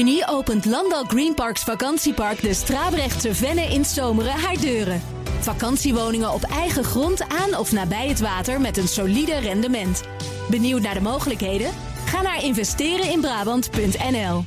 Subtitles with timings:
[0.00, 5.02] juni opent Landal Greenparks Vakantiepark de Strabrechtse Venne in Zomeren haar deuren.
[5.40, 10.02] Vakantiewoningen op eigen grond aan of nabij het water met een solide rendement.
[10.50, 11.70] Benieuwd naar de mogelijkheden?
[12.04, 14.44] Ga naar investereninbrabant.nl.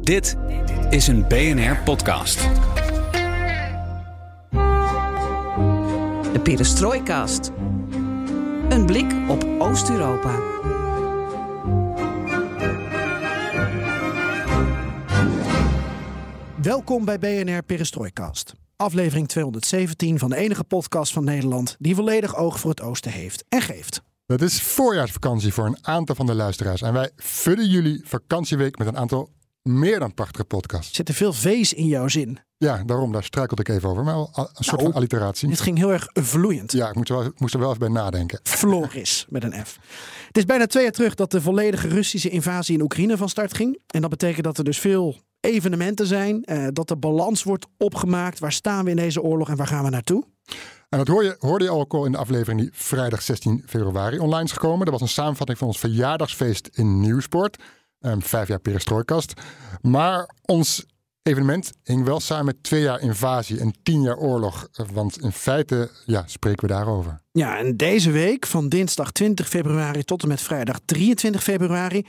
[0.00, 0.36] Dit
[0.90, 2.48] is een BNR podcast.
[6.32, 7.50] De Perestrooikast.
[8.68, 10.53] Een blik op Oost-Europa.
[16.64, 18.54] Welkom bij BNR Perestrooikast.
[18.76, 23.44] Aflevering 217 van de enige podcast van Nederland die volledig oog voor het oosten heeft
[23.48, 24.02] en geeft.
[24.26, 26.82] Het is voorjaarsvakantie voor een aantal van de luisteraars.
[26.82, 29.30] En wij vullen jullie vakantieweek met een aantal
[29.62, 30.88] meer dan prachtige podcasts.
[30.88, 32.38] Er zit er veel V's in jouw zin.
[32.56, 34.04] Ja, daarom, daar struikelde ik even over.
[34.04, 35.48] Maar wel een soort Nou, van alliteratie.
[35.48, 36.72] Dit ging heel erg vloeiend.
[36.72, 38.40] Ja, ik moest er, wel, ik moest er wel even bij nadenken.
[38.42, 39.78] Floris met een F.
[40.26, 43.54] Het is bijna twee jaar terug dat de volledige Russische invasie in Oekraïne van start
[43.54, 43.78] ging.
[43.86, 46.44] En dat betekent dat er dus veel evenementen zijn.
[46.44, 48.38] eh, dat de balans wordt opgemaakt.
[48.38, 50.24] Waar staan we in deze oorlog en waar gaan we naartoe?
[50.88, 54.18] En dat hoor je, hoorde je al al in de aflevering die vrijdag 16 februari
[54.18, 54.84] online is gekomen.
[54.84, 57.62] Dat was een samenvatting van ons verjaardagsfeest in Nieuwsport.
[58.00, 59.32] Ehm, vijf jaar perestrooikast.
[59.80, 60.86] Maar ons
[61.22, 64.68] evenement hing wel samen met twee jaar invasie en tien jaar oorlog.
[64.92, 67.20] Want in feite ja, spreken we daarover.
[67.32, 72.06] Ja, en deze week, van dinsdag 20 februari tot en met vrijdag 23 februari,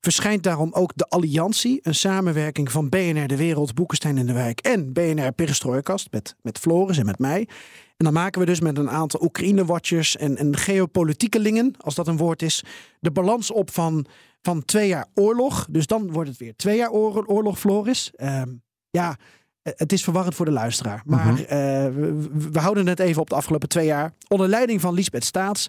[0.00, 4.60] verschijnt daarom ook de Alliantie, een samenwerking van BNR De Wereld, Boekenstein in de Wijk
[4.60, 7.48] en BNR Perestrooikast met, met Floris en met mij.
[7.96, 12.16] En dan maken we dus met een aantal Oekraïne-watchers en, en geopolitiekelingen, als dat een
[12.16, 12.64] woord is,
[13.00, 14.06] de balans op van,
[14.42, 15.66] van twee jaar oorlog.
[15.70, 18.10] Dus dan wordt het weer twee jaar oor- oorlog, Floris.
[18.14, 18.48] Ehm,
[18.90, 19.16] ja,
[19.62, 21.02] eh, het is verwarrend voor de luisteraar.
[21.04, 21.46] Maar eh,
[21.94, 24.12] we, we houden het even op de afgelopen twee jaar.
[24.28, 25.68] Onder leiding van Lisbeth Staats.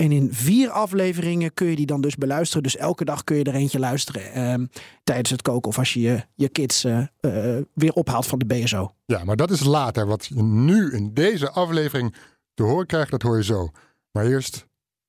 [0.00, 2.62] En in vier afleveringen kun je die dan dus beluisteren.
[2.62, 4.32] Dus elke dag kun je er eentje luisteren.
[4.32, 4.66] ehm,
[5.04, 8.44] tijdens het koken of als je je, je kids eh, eh, weer ophaalt van de
[8.44, 8.94] BSO.
[9.06, 10.06] Ja, maar dat is later.
[10.06, 12.14] Wat je nu in deze aflevering
[12.54, 13.68] te horen krijgt, dat hoor je zo.
[14.12, 14.66] Maar eerst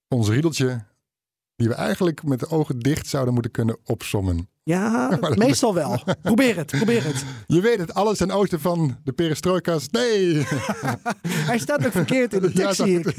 [0.08, 0.86] ons riedeltje,
[1.56, 4.50] die we eigenlijk met de ogen dicht zouden moeten kunnen opsommen.
[4.64, 6.00] Ja, meestal wel.
[6.22, 7.24] Probeer het, probeer het.
[7.48, 9.92] Je weet het, alles ten oosten van de perestrooikast.
[9.92, 10.46] Nee!
[11.52, 13.16] Hij staat ook verkeerd in de tekst, dat- zie ik.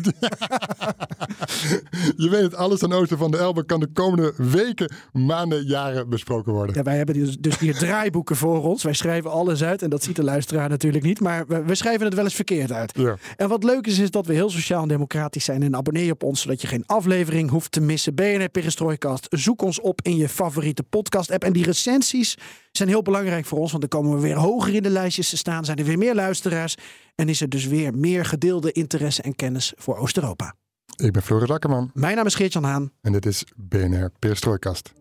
[2.17, 6.09] Je weet het, alles ten oosten van de Elbe kan de komende weken, maanden, jaren
[6.09, 6.75] besproken worden.
[6.77, 8.83] Ja, wij hebben dus, dus hier draaiboeken voor ons.
[8.83, 11.21] Wij schrijven alles uit en dat ziet de luisteraar natuurlijk niet.
[11.21, 12.93] Maar we, we schrijven het wel eens verkeerd uit.
[12.97, 13.17] Ja.
[13.37, 15.63] En wat leuk is, is dat we heel sociaal en democratisch zijn.
[15.63, 18.15] En abonneer je op ons, zodat je geen aflevering hoeft te missen.
[18.15, 19.27] BNR Perestrooikast.
[19.31, 20.83] Zoek ons op in je favoriete
[21.33, 21.45] podcast-app.
[21.45, 22.37] En die recensies
[22.73, 23.71] zijn heel belangrijk voor ons.
[23.73, 25.65] Want dan komen we weer hoger in de lijstjes te staan.
[25.65, 26.77] Zijn er weer meer luisteraars.
[27.15, 30.55] En is er dus weer meer gedeelde interesse en kennis voor Oost-Europa.
[30.97, 32.93] Ik ben Floris Akkerman Mijn naam is Geert-Jan Haan.
[33.01, 34.93] en dit is BNR Perestrooikast.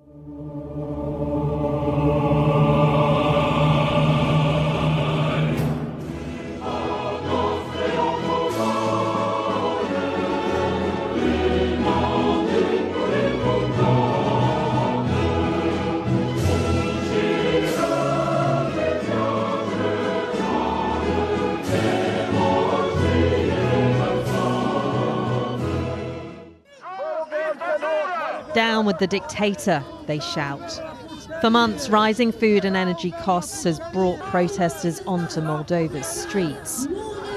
[28.91, 30.69] With the dictator, they shout.
[31.39, 36.87] For months, rising food and energy costs has brought protesters onto Moldova's streets.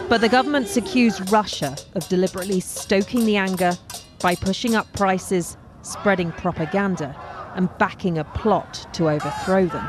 [0.08, 3.78] But the government's accused Russia of deliberately stoking the anger
[4.18, 7.14] by pushing up prices, spreading propaganda,
[7.54, 9.88] and backing a plot to overthrow them.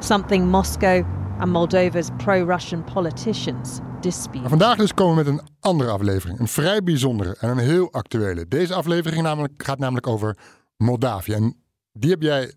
[0.00, 1.04] Something Moscow
[1.40, 4.38] and Moldova's pro Russian politicians dispute.
[4.38, 6.38] Maar vandaag dus komen we met een andere aflevering.
[6.38, 8.48] Een vrij bijzondere en een heel actuele.
[8.48, 10.36] Deze aflevering namelijk, gaat namelijk over
[10.76, 11.32] Moldavië.
[11.32, 12.52] En die heb jij,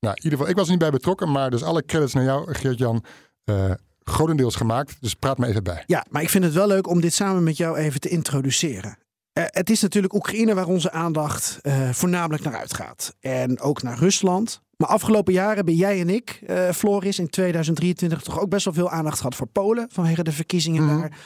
[0.00, 2.24] nou in ieder geval, ik was er niet bij betrokken, maar dus alle credits naar
[2.24, 3.04] jou, Geert-Jan,
[3.44, 4.96] eh, grotendeels gemaakt.
[5.00, 5.82] Dus praat me even bij.
[5.86, 8.98] Ja, maar ik vind het wel leuk om dit samen met jou even te introduceren.
[9.32, 13.14] Eh, het is natuurlijk Oekraïne waar onze aandacht eh, voornamelijk naar uitgaat.
[13.20, 14.60] En ook naar Rusland.
[14.76, 18.74] Maar afgelopen jaren hebben jij en ik, eh, Floris, in 2023 toch ook best wel
[18.74, 21.00] veel aandacht gehad voor Polen vanwege de verkiezingen Mhm.
[21.00, 21.18] daar.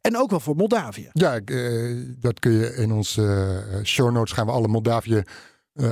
[0.00, 1.08] En ook wel voor Moldavië.
[1.12, 1.40] Ja,
[2.18, 5.22] dat kun je in onze show notes gaan we alle Moldavië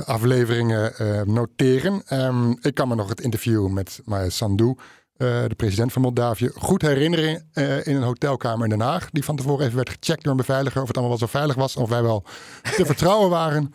[0.05, 0.93] afleveringen
[1.33, 2.01] noteren.
[2.05, 4.75] Ehm, ik kan me nog het interview met Maya Sandu,
[5.19, 9.09] eh, de president van Moldavië, goed herinneren eh, in een hotelkamer in Den Haag.
[9.11, 11.55] Die van tevoren even werd gecheckt door een beveiliger of het allemaal wel zo veilig
[11.55, 11.75] was.
[11.75, 12.23] Of wij wel
[12.75, 13.73] te vertrouwen waren.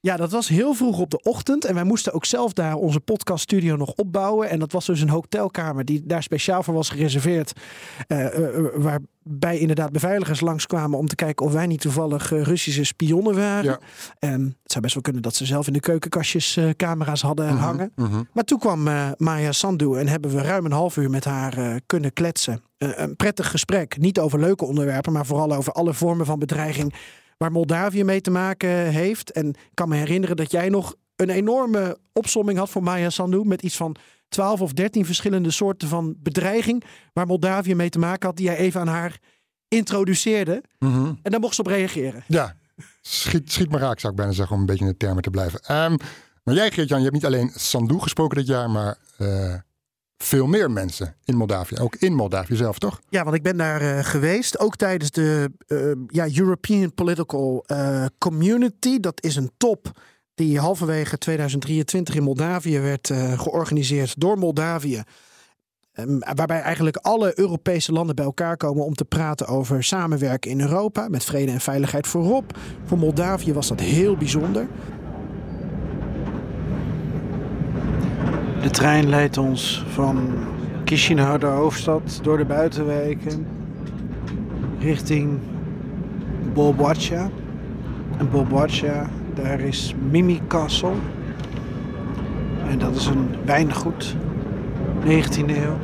[0.00, 1.64] Ja, dat was heel vroeg op de ochtend.
[1.64, 4.48] En wij moesten ook zelf daar onze podcaststudio nog opbouwen.
[4.48, 7.52] En dat was dus een hotelkamer die daar speciaal voor was gereserveerd.
[8.08, 12.84] Uh, uh, waarbij inderdaad beveiligers langskwamen om te kijken of wij niet toevallig uh, Russische
[12.84, 13.64] spionnen waren.
[13.64, 13.78] Ja.
[14.18, 17.52] En het zou best wel kunnen dat ze zelf in de keukenkastjes camera's hadden mm
[17.52, 17.92] -hmm, hangen.
[17.96, 18.28] Mm -hmm.
[18.32, 18.82] Maar toen kwam
[19.16, 22.62] Maya Sandu en hebben we ruim een half uur met haar kunnen kletsen.
[22.78, 23.98] een prettig gesprek.
[23.98, 26.94] Niet over leuke onderwerpen, maar vooral over alle vormen van bedreiging
[27.38, 29.30] waar Moldavië mee te maken heeft.
[29.30, 33.44] En ik kan me herinneren dat jij nog een enorme opsomming had voor Maya Sandu
[33.44, 33.96] met iets van
[34.28, 38.56] 12 of 13 verschillende soorten van bedreiging waar Moldavië mee te maken had, die jij
[38.56, 39.18] even aan haar
[39.68, 40.62] introduceerde.
[40.78, 41.18] Mm -hmm.
[41.22, 42.24] En daar mocht ze op reageren.
[42.26, 42.54] Ja,
[43.00, 45.30] schiet, schiet me raak zou ik bijna zeggen om een beetje in de termen te
[45.30, 45.84] blijven.
[45.84, 45.96] Um,
[46.42, 49.54] maar jij Geert-Jan, je hebt niet alleen Sandu gesproken dit jaar, maar uh,
[50.18, 51.76] veel meer mensen in Moldavië.
[51.78, 53.00] Ook in Moldavië zelf, toch?
[53.08, 54.58] Ja, want ik ben daar uh, geweest.
[54.58, 59.00] Ook tijdens de uh, ja, European Political uh, Community.
[59.00, 60.00] Dat is een top
[60.34, 65.02] die halverwege 2023 in Moldavië werd georganiseerd door Moldavië.
[65.98, 70.60] Um, waarbij eigenlijk alle Europese landen bij elkaar komen om te praten over samenwerken in
[70.60, 71.08] Europa.
[71.08, 72.58] Met vrede en veiligheid voorop.
[72.84, 74.68] Voor Moldavië was dat heel bijzonder.
[78.62, 80.18] De trein leidt ons van
[80.84, 83.46] Chisinau, de hoofdstad, door de buitenwijken
[84.78, 85.38] richting
[86.52, 87.28] Bolboacha.
[88.18, 90.92] En Bolboacha, daar is Mimi Castle.
[92.68, 94.16] En dat is een wijngoed,
[95.04, 95.76] 19e eeuw.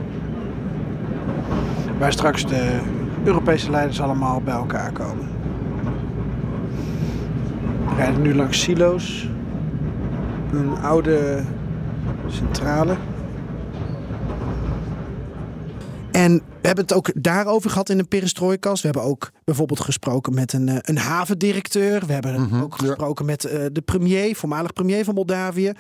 [1.98, 2.78] Waar straks de
[3.24, 5.26] Europese leiders allemaal bij elkaar komen.
[7.88, 9.28] We rijden nu langs silo's.
[10.52, 11.42] Een oude
[12.28, 12.96] centrale.
[16.12, 18.82] En we hebben het ook daarover gehad in de perestrojkast.
[18.82, 22.06] We hebben ook bijvoorbeeld gesproken met een, eh, een havendirecteur.
[22.06, 25.72] We hebben mm -hmm, ook gesproken met uh, de premier, voormalig premier van Moldavië.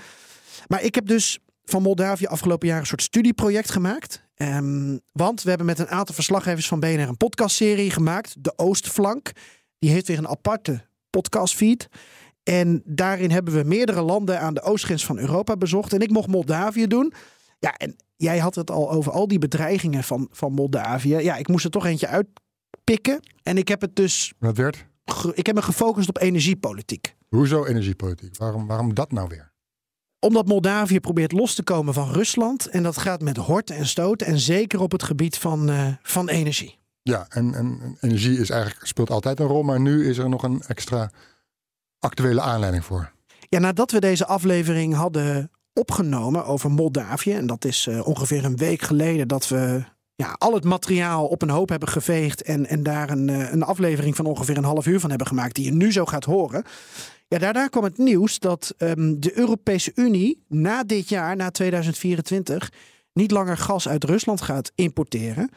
[0.66, 4.22] Maar ik heb dus van Moldavië afgelopen jaar een soort studieproject gemaakt.
[4.36, 8.34] Um, want we hebben met een aantal verslaggevers van BNR een podcastserie gemaakt.
[8.38, 9.32] De Oostflank.
[9.78, 11.88] Die heeft weer een aparte podcastfeed.
[12.44, 15.92] En daarin hebben we meerdere landen aan de oostgrens van Europa bezocht.
[15.92, 17.12] En ik mocht Moldavië doen.
[17.58, 21.16] Ja, en jij had het al over al die bedreigingen van, van Moldavië.
[21.16, 23.20] Ja, ik moest er toch eentje uitpikken.
[23.42, 24.32] En ik heb het dus.
[24.38, 24.86] Wat werd?
[25.32, 27.14] Ik heb me gefocust op energiepolitiek.
[27.28, 28.36] Hoezo energiepolitiek?
[28.36, 29.52] Waarom, waarom dat nou weer?
[30.18, 32.66] Omdat Moldavië probeert los te komen van Rusland.
[32.66, 34.26] En dat gaat met horten en stoten.
[34.26, 36.78] En zeker op het gebied van, uh, van energie.
[37.02, 39.62] Ja, en, en energie is eigenlijk, speelt altijd een rol.
[39.62, 41.10] Maar nu is er nog een extra
[42.04, 43.12] actuele aanleiding voor?
[43.48, 48.56] Ja, nadat we deze aflevering hadden opgenomen over Moldavië, en dat is uh, ongeveer een
[48.56, 49.84] week geleden dat we
[50.14, 53.62] ja, al het materiaal op een hoop hebben geveegd en, en daar een, uh, een
[53.62, 56.64] aflevering van ongeveer een half uur van hebben gemaakt, die je nu zo gaat horen.
[57.28, 62.72] Ja, daarna kwam het nieuws dat um, de Europese Unie na dit jaar, na 2024,
[63.12, 65.50] niet langer gas uit Rusland gaat importeren.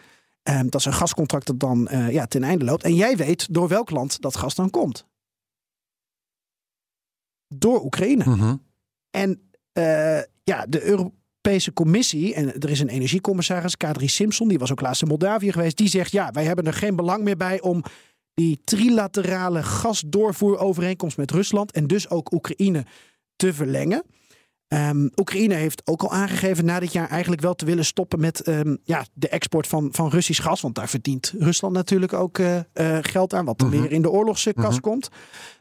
[0.43, 2.83] Um, dat is een gascontract dat dan uh, ja, ten einde loopt.
[2.83, 5.05] En jij weet door welk land dat gas dan komt
[7.47, 8.23] door Oekraïne.
[8.25, 8.61] Mm -hmm.
[9.11, 14.71] En uh, ja, de Europese Commissie, en er is een energiecommissaris, Kadri Simpson, die was
[14.71, 17.61] ook laatst in Moldavië geweest, die zegt ja, wij hebben er geen belang meer bij
[17.61, 17.83] om
[18.33, 22.85] die trilaterale gasdoorvoerovereenkomst met Rusland en dus ook Oekraïne
[23.35, 24.03] te verlengen.
[24.67, 28.47] Um, Oekraïne heeft ook al aangegeven na dit jaar eigenlijk wel te willen stoppen met
[28.47, 30.61] um, ja, de export van, van Russisch gas.
[30.61, 33.81] Want daar verdient Rusland natuurlijk ook uh, uh, geld aan, wat er mm -hmm.
[33.81, 34.79] weer in de oorlogskas -hmm.
[34.79, 35.09] komt.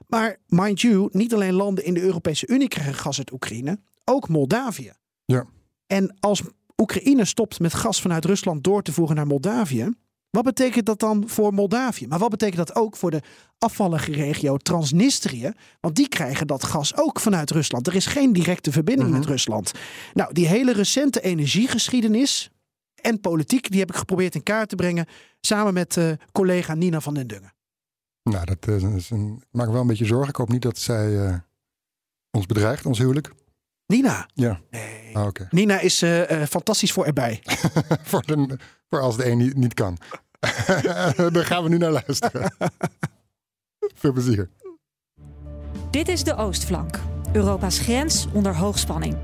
[0.09, 4.29] Maar mind you, niet alleen landen in de Europese Unie krijgen gas uit Oekraïne, ook
[4.29, 4.93] Moldavië.
[5.25, 5.45] Ja.
[5.87, 6.43] En als
[6.77, 9.95] Oekraïne stopt met gas vanuit Rusland door te voeren naar Moldavië,
[10.37, 12.07] wat betekent dat dan voor Moldavië?
[12.07, 13.23] Maar wat betekent dat ook voor de
[13.59, 15.53] afvallige regio Transnistrië?
[15.81, 17.87] Want die krijgen dat gas ook vanuit Rusland.
[17.87, 19.73] Er is geen directe verbinding met Rusland.
[20.15, 22.51] Nou, die hele recente energiegeschiedenis
[22.95, 25.07] en politiek, die heb ik geprobeerd in kaart te brengen
[25.41, 27.53] samen met uh, collega Nina van den Dungen.
[28.23, 30.29] Nou, dat is een, maakt wel een beetje zorgen.
[30.29, 31.35] Ik hoop niet dat zij uh,
[32.31, 33.33] ons bedreigt, ons huwelijk.
[33.87, 34.29] Nina?
[34.35, 34.61] Ja.
[34.71, 35.17] Nee.
[35.17, 35.47] Ah, okay.
[35.51, 37.43] Nina is uh, fantastisch voor erbij.
[38.11, 39.99] voor, de, voor als de een niet, niet kan.
[41.33, 42.55] Daar gaan we nu naar luisteren.
[43.95, 44.51] Veel plezier.
[45.91, 46.99] Dit is de Oostflank,
[47.33, 49.17] Europa's grens onder hoogspanning.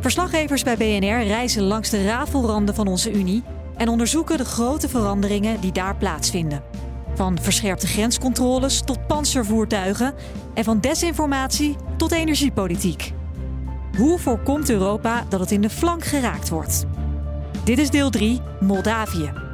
[0.00, 3.42] Verslaggevers bij BNR reizen langs de rafelranden van onze Unie
[3.76, 6.62] en onderzoeken de grote veranderingen die daar plaatsvinden.
[7.14, 10.14] Van verscherpte grenscontroles tot panzervoertuigen
[10.54, 13.12] en van desinformatie tot energiepolitiek.
[13.96, 16.84] Hoe voorkomt Europa dat het in de flank geraakt wordt?
[17.64, 19.45] Dit is deel 3, Moldavië.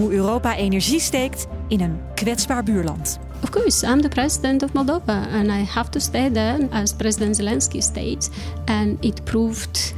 [0.00, 3.18] Hoe Europa energie steekt in een kwetsbaar buurland.
[3.42, 7.36] Of course, I'm the president of Moldova and I have to stay there as President
[7.36, 8.28] Zelensky states.
[8.64, 9.94] And it proved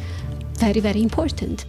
[0.52, 1.66] very, very important.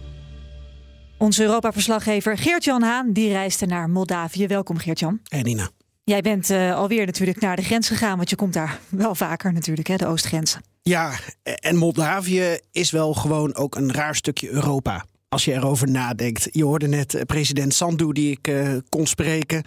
[1.18, 4.46] Onze Europa-verslaggever Geert-Jan Haan die reisde naar Moldavië.
[4.46, 5.20] Welkom Geert-Jan.
[5.28, 5.70] Hey Nina.
[6.04, 9.52] Jij bent uh, alweer natuurlijk naar de grens gegaan, want je komt daar wel vaker
[9.52, 10.60] natuurlijk, hè, de oostgrenzen.
[10.82, 11.12] Ja,
[11.42, 15.04] en Moldavië is wel gewoon ook een raar stukje Europa.
[15.34, 16.48] Als je erover nadenkt.
[16.50, 19.62] Je hoorde net eh, president Sandu die ik uh, kon spreken.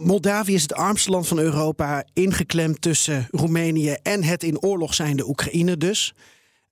[0.00, 5.28] Moldavië is het armste land van Europa, ingeklemd tussen Roemenië en het in oorlog zijnde
[5.28, 6.14] Oekraïne dus.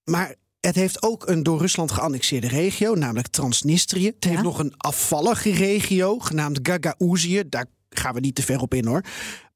[0.04, 4.06] Maar het heeft ook een door Rusland geannexeerde regio, namelijk Transnistrië.
[4.06, 7.42] Het heeft nog een afvallige regio, genaamd Gagauzië.
[7.48, 7.66] Daar
[7.98, 9.02] gaan we niet te ver op in hoor.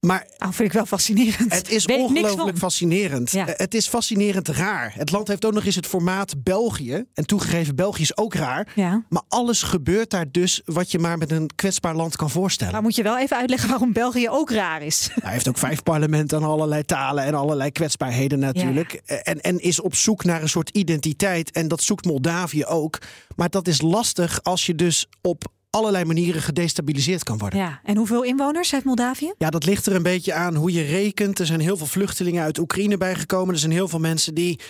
[0.00, 1.52] Maar oh, vind ik wel fascinerend.
[1.54, 3.30] Het is ongelooflijk fascinerend.
[3.30, 3.44] Ja.
[3.49, 4.92] Het is fascinerend raar.
[4.97, 7.04] Het land heeft ook nog eens het formaat België.
[7.14, 8.73] En toegegeven, België is ook raar.
[8.75, 9.04] Ja.
[9.09, 12.73] Maar alles gebeurt daar dus wat je maar met een kwetsbaar land kan voorstellen.
[12.73, 15.11] Maar moet je wel even uitleggen waarom België ook raar is.
[15.23, 19.02] Hij heeft ook vijf parlementen en allerlei talen en allerlei kwetsbaarheden natuurlijk.
[19.04, 19.16] Ja.
[19.16, 21.50] En, en is op zoek naar een soort identiteit.
[21.50, 22.99] En dat zoekt Moldavië ook.
[23.37, 27.58] Maar dat is lastig als je dus op allerlei manieren gedestabiliseerd kan worden.
[27.58, 29.32] Ja, en hoeveel inwoners heeft Moldavië?
[29.38, 31.38] Ja, dat ligt er een beetje aan hoe je rekent.
[31.38, 33.54] Er zijn heel veel vluchtelingen uit Oekraïne bijgekomen.
[33.54, 34.60] Er zijn heel veel mensen die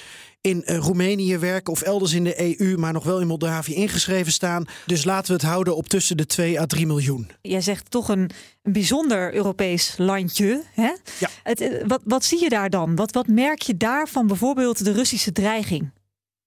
[0.40, 4.64] in Roemenië werken of elders in de EU, maar nog wel in Moldavië ingeschreven staan.
[4.86, 7.30] Dus laten we het houden op tussen de 2 à 3 miljoen.
[7.42, 8.30] Jij zegt toch een,
[8.62, 10.62] een bijzonder Europees landje.
[10.74, 10.92] Hè?
[11.18, 11.28] Ja.
[11.42, 12.96] Het, wat, wat zie je daar dan?
[12.96, 15.90] Wat, wat merk je daar van bijvoorbeeld de Russische dreiging?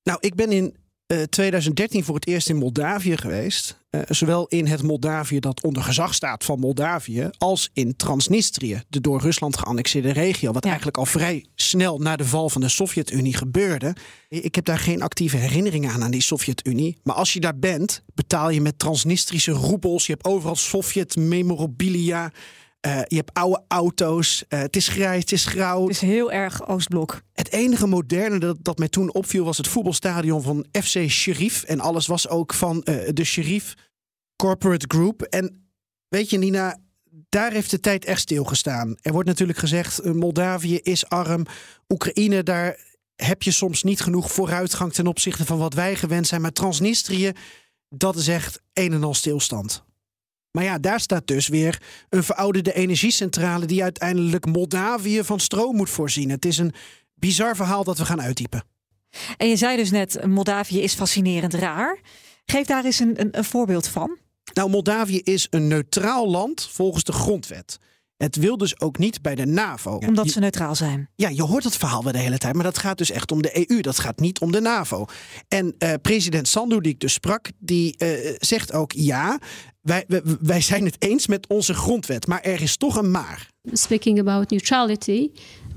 [0.04, 0.76] Nou, ik ben in
[1.22, 3.82] 2013 voor het eerst in Moldavië geweest.
[3.92, 9.02] Uh, zowel in het Moldavië dat onder gezag staat van Moldavië, als in Transnistrië, de
[9.02, 10.52] door Rusland geannexeerde regio.
[10.52, 10.70] Wat ja.
[10.70, 13.96] eigenlijk al vrij snel na de val van de Sovjet-Unie gebeurde.
[14.30, 16.98] Ik heb daar geen actieve herinneringen aan aan die Sovjet-Unie.
[17.04, 20.06] Maar als je daar bent, betaal je met Transnistrische roebels.
[20.06, 22.32] Je hebt overal Sovjet-memorabilia.
[22.86, 24.44] Uh, je hebt oude auto's.
[24.50, 25.82] Uh, het is grijs, het is grauw.
[25.82, 27.22] Het is heel erg Oostblok.
[27.34, 31.64] Het enige moderne dat, dat mij toen opviel was het voetbalstadion van FC Sheriff.
[31.64, 33.74] En alles was ook van uh, de Sheriff
[34.36, 35.22] Corporate Group.
[35.22, 35.70] En
[36.08, 36.78] weet je, Nina,
[37.30, 38.98] daar heeft de tijd echt stilgestaan.
[39.02, 41.46] Er wordt natuurlijk gezegd: Moldavië is arm.
[41.88, 42.78] Oekraïne, daar
[43.16, 46.42] heb je soms niet genoeg vooruitgang ten opzichte van wat wij gewend zijn.
[46.42, 47.32] Maar Transnistrië,
[47.90, 49.84] dat is echt een en al stilstand.
[50.54, 55.90] Maar ja, daar staat dus weer een verouderde energiecentrale die uiteindelijk Moldavië van stroom moet
[55.90, 56.30] voorzien.
[56.30, 56.74] Het is een
[57.14, 58.64] bizar verhaal dat we gaan uittypen.
[59.38, 62.00] En je zei dus net, Moldavië is fascinerend raar.
[62.46, 64.18] Geef daar eens een, een, een voorbeeld van.
[64.54, 67.80] Nou, Moldavië is een neutraal land volgens de grondwet.
[68.18, 69.98] Het wil dus ook niet bij de NAVO.
[69.98, 71.10] Omdat ze neutraal zijn.
[71.16, 72.54] Ja, je hoort dat verhaal wel de hele tijd.
[72.54, 73.82] Maar dat gaat dus echt om de EU.
[73.82, 75.06] Dat gaat niet om de NAVO.
[75.48, 79.40] En uh, president Sandu, die ik dus sprak, die uh, zegt ook ja.
[79.84, 82.28] Wij, wij, wij, zijn het eens met onze grondwet.
[82.28, 83.48] Maar er is toch een maar.
[83.72, 85.32] Speaking about neutrality.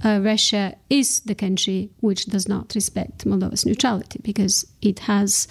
[0.04, 4.18] Uh, Russia is the country which does not respect Moldova's neutrality.
[4.22, 5.46] Because it has,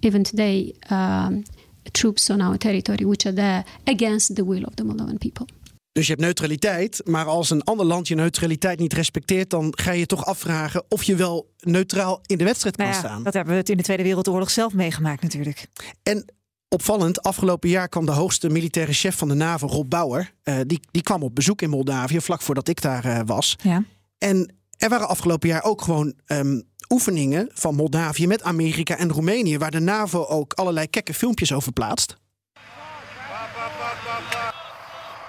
[0.00, 1.42] even today, um,
[1.90, 5.46] troops on our territory which are there against the will of the Moldovan people.
[5.92, 9.92] Dus je hebt neutraliteit, maar als een ander land je neutraliteit niet respecteert, dan ga
[9.92, 13.22] je toch afvragen of je wel neutraal in de wedstrijd kan nou ja, staan.
[13.22, 15.66] Dat hebben we het in de Tweede Wereldoorlog zelf meegemaakt natuurlijk.
[16.02, 16.24] En
[16.68, 20.80] opvallend, afgelopen jaar kwam de hoogste militaire chef van de NAVO, Rob Bauer, uh, die,
[20.90, 23.56] die kwam op bezoek in Moldavië, vlak voordat ik daar uh, was.
[23.62, 23.82] Ja.
[24.18, 29.58] En er waren afgelopen jaar ook gewoon um, oefeningen van Moldavië met Amerika en Roemenië,
[29.58, 32.16] waar de NAVO ook allerlei kekke filmpjes over plaatst.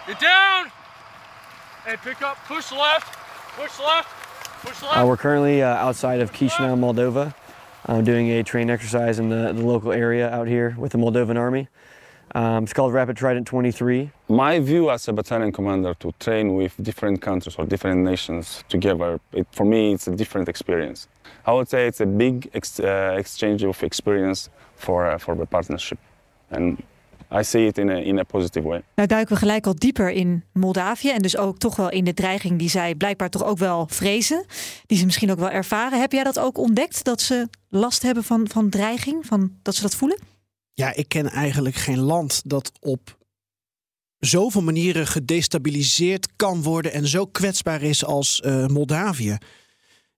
[0.05, 0.71] Get down!
[1.83, 3.17] Hey, pick up, push left,
[3.57, 4.07] push left,
[4.61, 4.95] push left.
[4.95, 7.33] Uh, we're currently uh, outside of Chisinau, Moldova,
[7.87, 11.37] uh, doing a train exercise in the, the, local area out here with the Moldovan
[11.37, 11.67] Army.
[12.35, 14.11] Um, it's called Rapid Trident 23.
[14.27, 19.19] My view as a battalion commander to train with different countries or different nations together,
[19.33, 21.07] it, for me, it's a different experience.
[21.45, 25.47] I would say it's a big ex uh, exchange of experience for, uh, for the
[25.47, 25.97] partnership.
[26.51, 26.83] And
[27.31, 28.83] I see it in a, in a positive way.
[28.95, 32.13] Nou duiken we gelijk al dieper in Moldavië en dus ook toch wel in de
[32.13, 34.45] dreiging die zij blijkbaar toch ook wel vrezen,
[34.85, 35.99] die ze misschien ook wel ervaren.
[35.99, 39.81] Heb jij dat ook ontdekt, dat ze last hebben van, van dreiging, van, dat ze
[39.81, 40.19] dat voelen?
[40.73, 43.17] Ja, ik ken eigenlijk geen land dat op
[44.19, 49.37] zoveel manieren gedestabiliseerd kan worden en zo kwetsbaar is als uh, Moldavië.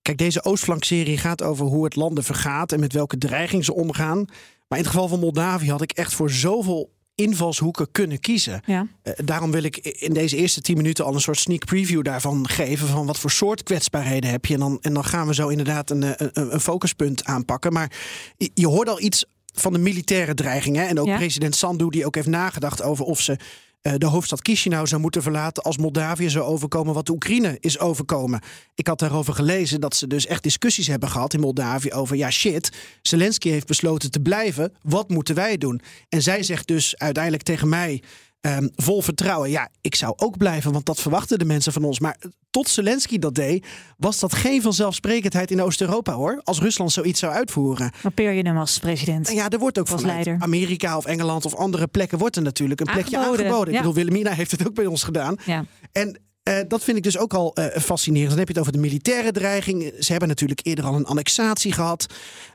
[0.02, 4.26] Kijk, deze Oostflankserie gaat over hoe het landen vergaat en met welke dreiging ze omgaan.
[4.68, 6.90] Maar in het geval van Moldavië had ik echt voor zoveel
[7.22, 8.62] invalshoeken kunnen kiezen.
[8.66, 8.88] Ja.
[9.04, 12.48] Uh, daarom wil ik in deze eerste tien minuten al een soort sneak preview daarvan
[12.48, 12.88] geven.
[12.88, 14.54] Van wat voor soort kwetsbaarheden heb je.
[14.54, 17.74] En dan, en dan gaan we zo inderdaad een, een, een focuspunt aanpakken.
[17.74, 17.92] Maar
[18.38, 20.76] je, je hoort al iets van de militaire dreiging.
[20.76, 20.84] Hè?
[20.84, 21.18] En ook Ja.
[21.18, 23.38] president Sandu, die ook heeft nagedacht over of ze eh,
[23.82, 28.42] de hoofdstad Chisinau zou moeten verlaten als Moldavië zou overkomen wat de Oekraïne is overkomen.
[28.76, 32.30] Ik had daarover gelezen dat ze dus echt discussies hebben gehad in Moldavië over ja
[32.32, 32.72] shit,
[33.02, 35.82] Zelensky heeft besloten te blijven, wat moeten wij doen?
[36.10, 38.02] En zij zegt dus uiteindelijk tegen mij
[38.42, 39.50] Ehm, vol vertrouwen.
[39.50, 42.00] Ja, ik zou ook blijven, want dat verwachten de mensen van ons.
[42.00, 42.18] Maar
[42.50, 43.66] tot Zelensky dat deed,
[43.98, 46.42] was dat geen vanzelfsprekendheid in Oost-Europa hoor.
[46.44, 47.92] Als Rusland zoiets zou uitvoeren.
[48.04, 49.32] Maar peer je hem als president?
[49.32, 50.44] Ja, er wordt ook als vanuit leider.
[50.46, 53.74] Amerika of Engeland of andere plekken wordt er natuurlijk een plekje Aangeboden, aangeboden.
[53.74, 53.80] ja.
[53.80, 55.36] Ik bedoel, Wilhelmina heeft het ook bij ons gedaan.
[55.46, 55.66] Ja.
[55.92, 58.30] En eh, dat vind ik dus ook al eh, fascinerend.
[58.30, 59.94] Dan heb je het over de militaire dreiging.
[60.00, 62.06] Ze hebben natuurlijk eerder al een annexatie gehad.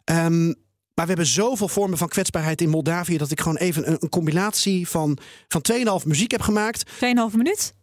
[0.05, 0.53] Ehm,
[0.97, 3.17] maar we hebben zoveel vormen van kwetsbaarheid in Moldavië...
[3.17, 5.63] dat ik gewoon even een, een combinatie van, van
[6.01, 6.91] 2,5 muziek heb gemaakt.
[7.31, 7.75] 2,5 minuut?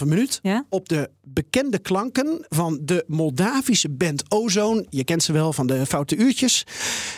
[0.00, 4.86] 2,5 minuut op de bekende klanken van de Moldavische band Ozone.
[4.90, 6.64] Je kent ze wel van de Foute Uurtjes.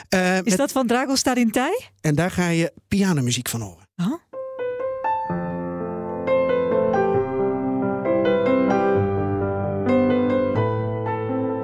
[0.09, 1.81] Eh, Is met- dat van Dragos Starintij?
[2.00, 3.87] En daar ga je pianomuziek van horen.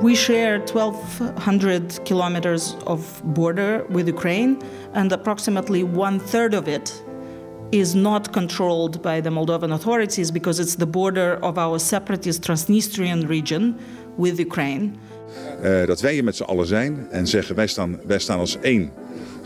[0.04, 4.60] We share 1,200 kilometers of border with Ukraine,
[4.92, 6.92] and approximately one third of it
[7.72, 13.26] is not controlled by the Moldovan authorities because it's the border of our separatist Transnistrian
[13.26, 13.78] region
[14.18, 14.92] with Ukraine.
[15.62, 18.58] Eh, dat wij hier met z'n allen zijn en zeggen wij staan, wij staan als
[18.60, 18.92] één.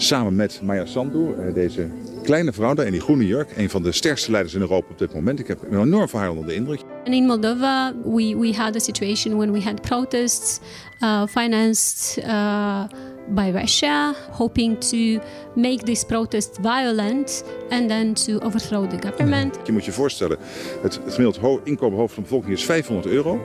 [0.00, 1.88] Samen met Maya Sandu, eh, deze
[2.23, 3.57] kleine vrouw daar in die groene jurk.
[3.57, 5.38] Een van de sterkste leiders in Europa op dit moment.
[5.38, 6.81] Ik heb ben enorm van haar onder de indruk.
[7.05, 10.61] And in Moldova, we, we had a situation when we had protests
[11.02, 12.85] uh, financed uh,
[13.28, 15.21] by Russia, hoping to
[15.55, 19.59] make these protests violent and then to overthrow the government.
[19.64, 20.38] Je moet je voorstellen,
[20.83, 23.40] het, gemiddeld inkomen hoofd van de bevolking is 500 euro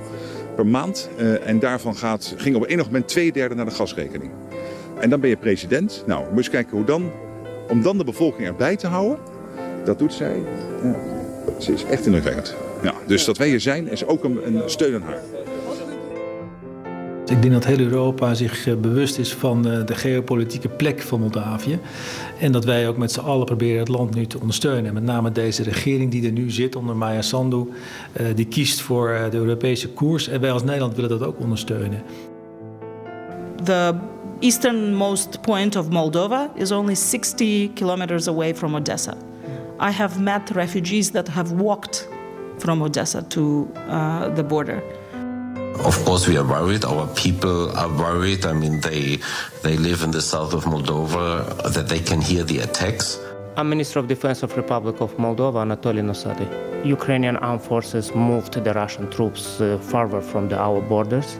[0.55, 1.09] per maand.
[1.17, 4.31] Eh, en daarvan gaat, ging op enig moment twee derde naar de gasrekening.
[5.03, 6.03] En dan ben je president.
[6.07, 7.11] Nou, moet je eens kijken hoe dan,
[7.69, 9.17] om dan de bevolking erbij te houden.
[9.85, 10.43] Dat doet zij.
[10.83, 10.95] Ja,
[11.59, 12.55] ze is echt indrukwekkend.
[12.83, 15.19] Ja, dus dat wij hier zijn is ook een, een steun aan haar.
[17.25, 21.19] Ik denk dat heel Europa zich eh, bewust is van eh, de geopolitieke plek van
[21.19, 21.79] Moldavië.
[22.39, 24.85] En dat wij ook met z'n allen proberen het land nu te ondersteunen.
[24.85, 27.69] En met name deze regering die er nu zit onder Maya Sandu,
[28.13, 30.27] eh, die kiest voor eh, de Europese koers.
[30.27, 32.03] En wij als Nederland willen dat ook ondersteunen.
[33.63, 34.12] The
[34.43, 39.17] easternmost point of Moldova is only 60 kilometers away from Odessa.
[39.79, 42.07] I have met refugees that have walked
[42.59, 44.83] from Odessa to uh, the border.
[45.85, 46.83] Of course, we are worried.
[46.85, 48.45] Our people are worried.
[48.45, 49.17] I mean, they
[49.63, 51.27] they live in the south of Moldova.
[51.73, 53.19] That they can hear the attacks.
[53.57, 56.47] I'm Minister of Defense of Republic of Moldova, Anatoly Nosady.
[56.85, 61.39] Ukrainian armed forces moved the Russian troops uh, farther from the, our borders.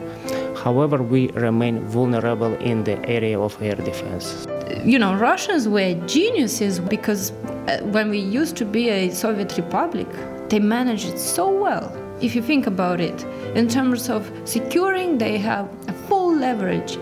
[0.64, 4.46] However, we remain vulnerable in the area of air defense.
[4.84, 10.06] you know, Russians were geniuses because uh, when we used to be a Soviet republic,
[10.48, 11.92] they managed it so well.
[12.20, 13.24] If you think about it,
[13.54, 16.98] in terms of securing, they have a full leverage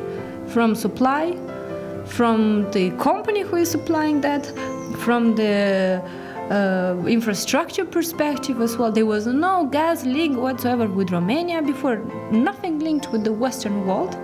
[0.48, 1.37] from supply,
[2.07, 4.46] from the company who is supplying that,
[4.98, 6.03] from the
[6.52, 8.92] uh, infrastructure perspective as well.
[8.92, 14.16] There was no gas link whatsoever with Romania before, nothing linked with the Western world.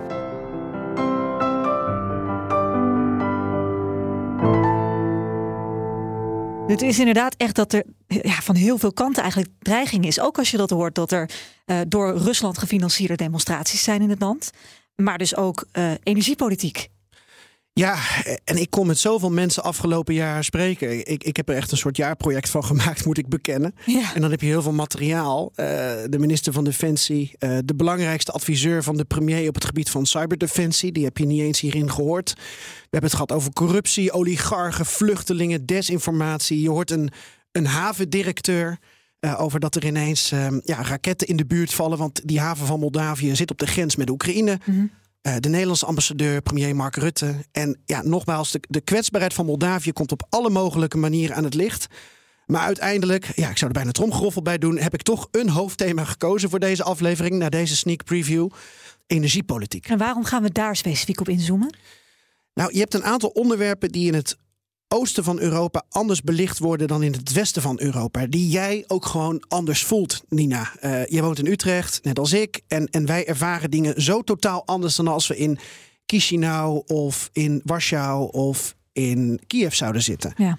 [6.67, 10.19] Het is inderdaad echt dat er ja, van heel veel kanten eigenlijk dreiging is.
[10.19, 11.29] Ook als je dat hoort dat er
[11.65, 14.51] eh, door Rusland gefinancierde demonstraties zijn in het land.
[14.95, 16.89] Maar dus ook eh, energiepolitiek.
[17.79, 17.97] Ja,
[18.43, 21.07] en ik kon met zoveel mensen afgelopen jaar spreken.
[21.07, 23.75] Ik, ik heb er echt een soort jaarproject van gemaakt, moet ik bekennen.
[24.13, 25.51] En dan heb je heel veel materiaal.
[25.55, 25.65] Eh,
[26.09, 30.05] de minister van Defensie, eh, de belangrijkste adviseur van de premier op het gebied van
[30.05, 30.91] cyberdefensie.
[30.91, 32.33] Die heb je niet eens hierin gehoord.
[32.35, 32.41] We
[32.81, 36.61] hebben het gehad over corruptie, oligarchen, vluchtelingen, desinformatie.
[36.61, 37.09] Je hoort een,
[37.51, 38.77] een havendirecteur.
[39.19, 41.97] eh, over dat er ineens eh, ja, raketten in de buurt vallen.
[41.97, 44.59] Want die haven van Moldavië zit op de grens met Oekraïne.
[45.21, 47.35] Eh, de Nederlandse ambassadeur, premier Mark Rutte.
[47.51, 51.53] En ja, nogmaals, de, de kwetsbaarheid van Moldavië komt op alle mogelijke manieren aan het
[51.53, 51.87] licht.
[52.45, 56.03] Maar uiteindelijk, ja, ik zou er bijna tromgeroffel bij doen, heb ik toch een hoofdthema
[56.03, 58.49] gekozen voor deze aflevering, naar deze sneak preview:
[59.07, 59.87] energiepolitiek.
[59.87, 61.75] En waarom gaan we daar specifiek op inzoomen?
[62.53, 64.37] Nou, je hebt een aantal onderwerpen die in het
[64.93, 68.25] oosten van Europa anders belicht worden dan in het westen van Europa.
[68.25, 70.71] Die jij ook gewoon anders voelt, Nina.
[70.79, 72.61] Eh je woont in Utrecht, net als ik.
[72.67, 75.59] En, en wij ervaren dingen zo totaal anders dan als we in
[76.05, 80.33] Chisinau of in Warschau of in Kiev zouden zitten.
[80.37, 80.57] Ja.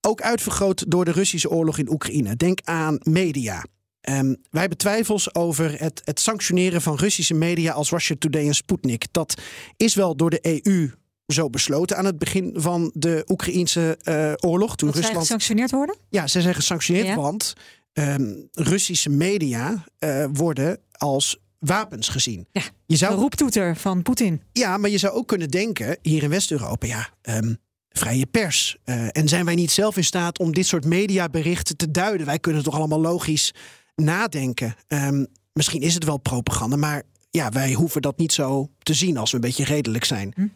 [0.00, 2.36] Ook uitvergroot door de Russische oorlog in Oekraïne.
[2.36, 3.64] Denk aan media.
[4.00, 8.54] Ehm, wij hebben twijfels over het, het sanctioneren van Russische media als Russia Today en
[8.54, 9.06] Sputnik.
[9.10, 9.34] Dat
[9.76, 10.90] is wel door de EU
[11.32, 14.76] zo besloten aan het begin van de Oekraïense uh, oorlog.
[14.76, 15.14] Toen dat Rusland.
[15.14, 15.96] zij gesanctioneerd worden?
[16.08, 17.54] Ja, ze zijn gesanctioneerd, want
[17.92, 22.46] um, Russische media uh, worden als wapens gezien.
[22.52, 23.14] Ja, je zou...
[23.14, 24.42] de roeptoeter van Poetin.
[24.52, 28.78] Ja, maar je zou ook kunnen denken, hier in West-Europa, ja, um, vrije pers.
[28.84, 32.26] Uh, en zijn wij niet zelf in staat om dit soort mediaberichten te duiden?
[32.26, 33.54] Wij kunnen toch allemaal logisch
[33.94, 34.74] nadenken.
[34.88, 39.16] Um, misschien is het wel propaganda, maar ja, wij hoeven dat niet zo te zien
[39.16, 40.32] als we een beetje redelijk zijn.
[40.34, 40.46] Hm?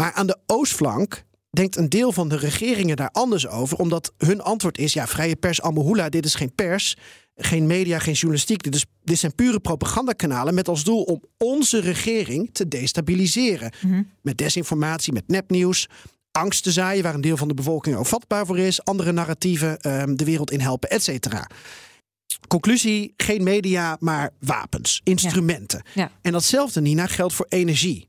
[0.00, 4.40] Maar aan de oostflank denkt een deel van de regeringen daar anders over, omdat hun
[4.40, 6.96] antwoord is: ja, vrije pers, Amahula, dit is geen pers,
[7.36, 8.62] geen media, geen journalistiek.
[8.62, 13.72] Dit, is, dit zijn pure propagandakanalen met als doel om onze regering te destabiliseren.
[13.80, 14.02] Mhm.
[14.22, 15.88] Met desinformatie, met nepnieuws,
[16.30, 20.00] angst te zaaien waar een deel van de bevolking ook vatbaar voor is, andere narratieven
[20.00, 21.50] um, de wereld in helpen, et cetera.
[22.48, 25.82] Conclusie: geen media, maar wapens, instrumenten.
[25.94, 26.02] Ja.
[26.02, 26.10] Ja.
[26.22, 28.08] En datzelfde, Nina, geldt voor energie.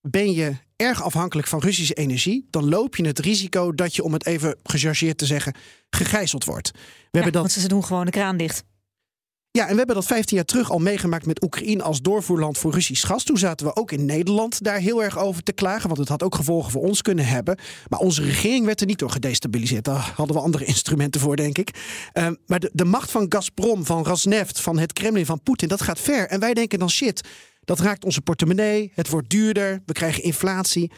[0.00, 4.12] Ben je erg afhankelijk van Russische energie, dan loop je het risico dat je, om
[4.12, 5.54] het even gechargeerd te zeggen,
[5.90, 6.70] gegijzeld wordt.
[6.70, 7.42] We ja, hebben dat...
[7.42, 8.64] want ze doen gewoon de kraan dicht.
[9.58, 12.72] Ja, en we hebben dat 15 jaar terug al meegemaakt met Oekraïne als doorvoerland voor
[12.72, 13.24] Russisch gas.
[13.24, 16.22] Toen zaten we ook in Nederland daar heel erg over te klagen, want het had
[16.22, 17.58] ook gevolgen voor ons kunnen hebben.
[17.88, 19.84] Maar onze regering werd er niet door gedestabiliseerd.
[19.84, 21.70] Daar hadden we andere instrumenten voor, denk ik.
[22.14, 25.82] Uh, maar de, de macht van Gazprom, van Rasneft, van het Kremlin, van Poetin, dat
[25.82, 26.28] gaat ver.
[26.28, 27.28] En wij denken dan shit.
[27.64, 30.92] Dat raakt onze portemonnee, het wordt duurder, we krijgen inflatie.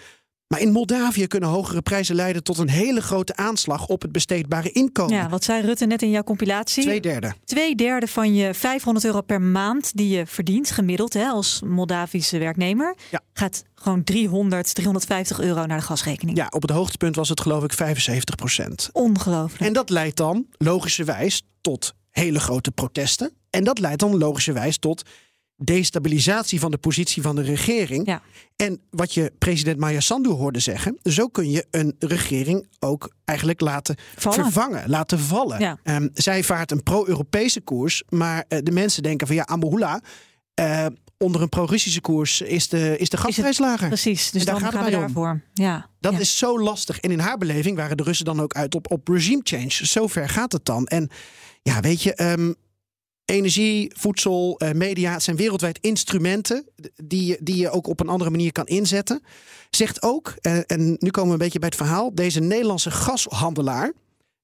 [0.49, 4.71] Maar in Moldavië kunnen hogere prijzen leiden tot een hele grote aanslag op het besteedbare
[4.71, 5.15] inkomen.
[5.17, 6.83] Ja, wat zei Rutte net in jouw compilatie?
[6.83, 7.35] Twee derde.
[7.45, 12.39] Twee derde van je 500 euro per maand die je verdient, gemiddeld hè, als Moldavische
[12.39, 13.21] werknemer, ja.
[13.33, 16.37] gaat gewoon 300, 350 euro naar de gasrekening.
[16.37, 18.91] Ja, op het hoogtepunt was het geloof ik 75 procent.
[18.93, 19.65] Ongelooflijk.
[19.65, 23.33] En dat leidt dan logischerwijs tot hele grote protesten.
[23.51, 25.03] En dat leidt dan logischerwijs tot
[25.57, 28.07] destabilisatie van de positie van de regering.
[28.07, 28.23] Ja.
[28.57, 33.61] En wat je president Maya Sandu hoorde zeggen, zo kun je een regering ook eigenlijk
[33.61, 34.43] laten vallen.
[34.43, 35.61] vervangen, laten vallen.
[35.61, 35.79] Ja.
[35.85, 40.01] Um, zij vaart een pro-Europese koers, maar uh, de mensen denken van ja, Amahula,
[40.61, 40.87] uh,
[41.19, 43.89] onder een pro-Russische koers is de, is de gasprijs lager.
[43.89, 45.15] Precies, dus en daar dan gaat gaan het we mij om.
[45.15, 45.43] daarvoor.
[45.55, 45.89] Ja.
[46.01, 46.19] Dat ja.
[46.19, 47.01] is zo lastig.
[47.01, 49.71] En in haar beleving waren de Russen dan ook uit op, op regime change.
[49.71, 50.87] Zo ver gaat het dan.
[50.87, 51.11] En
[51.63, 52.55] ja, weet je, um,
[53.27, 56.65] energie, voedsel, uh, media, zijn wereldwijd instrumenten
[56.97, 59.23] die, die je ook op een andere manier kan inzetten.
[59.71, 63.93] Zegt ook, uh, en nu komen we een beetje bij het verhaal, deze Nederlandse gashandelaar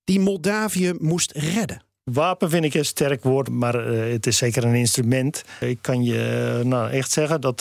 [0.04, 1.82] die Moldavië moest redden.
[2.02, 5.44] Wapen vind ik een sterk woord, maar uh, het is zeker een instrument.
[5.60, 7.58] Ik kan je nou, echt zeggen dat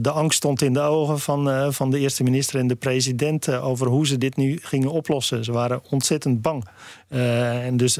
[0.00, 3.86] de angst stond in de ogen van, van de eerste minister en de president over
[3.86, 5.44] hoe ze dit nu gingen oplossen.
[5.44, 6.64] Ze waren ontzettend bang.
[7.08, 7.98] en dus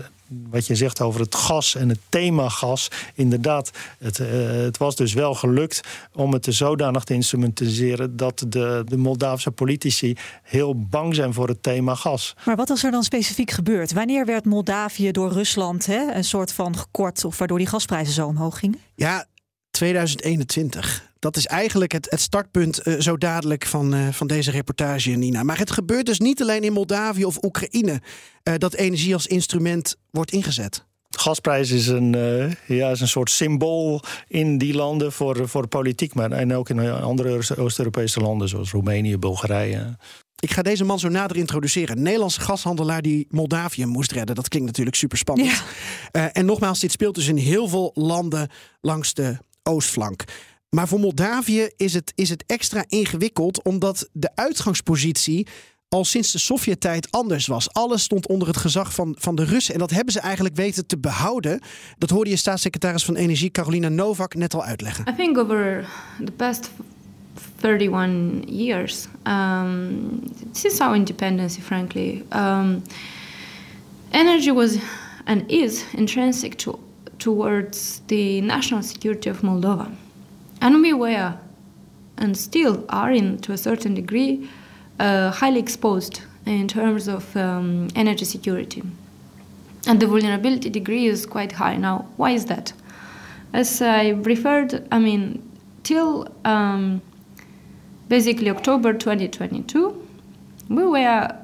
[0.50, 2.88] wat je zegt over het gas en het thema gas.
[3.14, 5.80] Inderdaad, het, uh, het was dus wel gelukt
[6.12, 11.62] om het zodanig te instrumentaliseren dat de, de Moldavische politici heel bang zijn voor het
[11.62, 12.36] thema gas.
[12.44, 13.92] Maar wat is er dan specifiek gebeurd?
[13.92, 18.26] Wanneer werd Moldavië door Rusland hè, een soort van gekort of waardoor die gasprijzen zo
[18.26, 18.78] omhoog gingen?
[18.94, 19.26] Ja,
[19.70, 21.09] 2021.
[21.20, 25.42] Dat is eigenlijk het, het startpunt uh, zo dadelijk van, uh, van deze reportage, Nina.
[25.42, 28.00] Maar het gebeurt dus niet alleen in Moldavië of Oekraïne
[28.44, 30.84] uh, dat energie als instrument wordt ingezet.
[31.10, 32.10] Gasprijs is een,
[32.66, 36.90] ja, is een soort symbool in die landen voor, voor politiek, maar en ook in
[36.90, 39.96] andere Oost-Europese landen zoals Roemenië, Bulgarije.
[40.38, 41.96] Ik ga deze man zo nader introduceren.
[41.96, 44.34] Een Nederlandse gashandelaar die Moldavië moest redden.
[44.34, 45.62] Dat klinkt natuurlijk super spannend.
[46.12, 46.32] Ja.
[46.32, 48.48] en nogmaals, dit speelt dus in heel veel landen
[48.80, 50.24] langs de oostflank.
[50.70, 55.46] Maar voor Moldavië is het, is het extra ingewikkeld omdat de uitgangspositie
[55.88, 57.72] al sinds de Sovjet-tijd anders was.
[57.72, 59.74] Alles stond onder het gezag van, van de Russen.
[59.74, 61.60] En dat hebben ze eigenlijk weten te behouden.
[61.98, 65.04] Dat hoorde je staatssecretaris van Energie Carolina Novak net al uitleggen.
[65.08, 65.88] I think over
[66.24, 66.70] the past
[67.60, 70.20] 31 years, um,
[70.52, 72.82] since our independence, frankly, um,
[74.10, 74.76] energy was
[75.24, 76.78] and is intrinsic to,
[77.16, 79.88] towards the national security of Moldova.
[80.60, 81.38] And we were,
[82.18, 84.48] and still are in, to a certain degree,
[84.98, 88.82] uh, highly exposed in terms of um, energy security.
[89.86, 91.76] And the vulnerability degree is quite high.
[91.76, 92.72] Now, why is that?
[93.52, 95.42] As I referred, I mean,
[95.82, 97.00] till um,
[98.08, 100.08] basically October 2022,
[100.68, 101.36] we were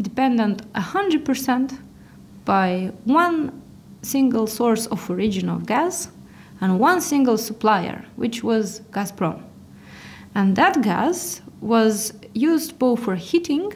[0.00, 1.78] dependent 100%
[2.44, 3.62] by one
[4.00, 6.08] single source of origin of gas
[6.62, 9.42] and one single supplier, which was Gazprom.
[10.34, 13.72] And that gas was used both for heating,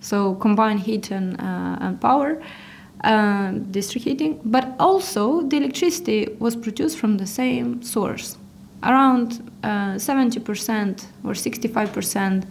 [0.00, 2.42] so combined heat and, uh, and power,
[3.04, 8.36] uh, district heating, but also the electricity was produced from the same source.
[8.82, 12.44] Around uh, 70% or 65%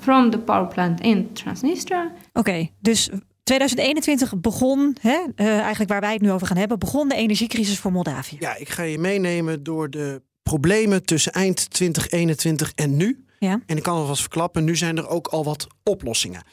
[0.00, 2.12] from the power plant in Transnistria.
[2.32, 3.10] Oké, dus
[3.44, 7.78] 2021 begon, hè, uh, eigenlijk waar wij het nu over gaan hebben, begon de energiecrisis
[7.78, 8.36] voor Moldavië.
[8.40, 13.24] Ja, ik ga je meenemen door de problemen tussen eind 2021 en nu.
[13.38, 13.60] Ja.
[13.66, 16.44] En ik kan alvast verklappen, nu zijn er ook al wat oplossingen.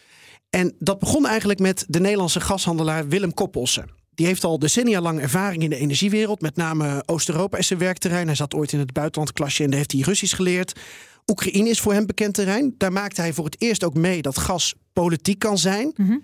[0.49, 3.89] En dat begon eigenlijk met de Nederlandse gashandelaar Willem Koppelsen.
[4.15, 6.41] Die heeft al decennia lang ervaring in de energiewereld.
[6.41, 8.27] Met name Oost-Europa is zijn werkterrein.
[8.27, 10.79] Hij zat ooit in het buitenlandklasje en daar heeft hij Russisch geleerd.
[11.27, 12.75] Oekraïne is voor hem bekend terrein.
[12.77, 15.93] Daar maakte hij voor het eerst ook mee dat gas politiek kan zijn.
[15.95, 16.17] Mhm.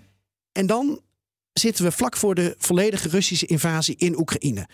[0.58, 1.00] En dan
[1.52, 4.68] zitten we vlak voor de volledige Russische invasie in Oekraïne.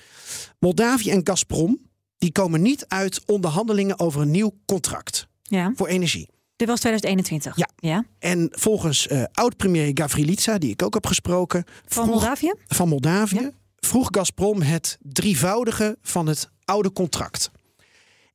[0.58, 1.78] Moldavië en Gazprom
[2.18, 5.72] die komen niet uit onderhandelingen over een nieuw contract Ja.
[5.76, 6.28] voor energie.
[6.56, 7.56] Dit was 2021.
[7.56, 7.68] Ja.
[7.76, 8.04] ja.
[8.18, 11.64] En volgens eh, oud-premier Gavrilitsa, die ik ook heb gesproken...
[11.86, 12.54] Van Moldavië?
[12.66, 13.50] Van Moldavië.
[13.76, 17.50] Vroeg Gazprom het drievoudige van het oude contract.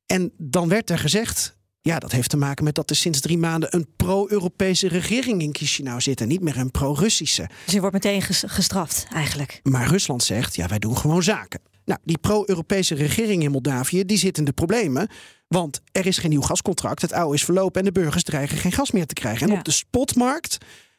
[0.06, 1.56] En dan werd er gezegd...
[1.82, 5.54] Ja, dat heeft te maken met dat er sinds drie maanden een pro-Europese regering in
[5.54, 7.48] Chisinau zit en niet meer een pro-Russische.
[7.64, 9.60] Dus je wordt meteen ges- gestraft, eigenlijk.
[9.62, 11.60] Maar Rusland zegt, ja, wij doen gewoon zaken.
[11.84, 15.08] Nou, die pro-Europese regering in Moldavië, die zit in de problemen.
[15.48, 18.72] Want er is geen nieuw gascontract, het oude is verlopen en de burgers dreigen geen
[18.72, 19.46] gas meer te krijgen.
[19.46, 19.58] En Ja.
[19.58, 20.58] op de spotmarkt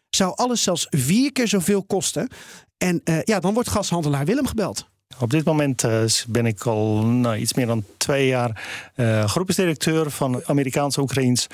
[0.10, 2.28] zou alles zelfs vier keer zoveel kosten.
[2.78, 4.90] En eh, ja, dan wordt gashandelaar Willem gebeld.
[5.20, 8.64] Op dit moment eh, ben ik al nou, iets meer dan twee jaar
[8.96, 11.48] eh groepsdirecteur van een Amerikaans-Oekraïens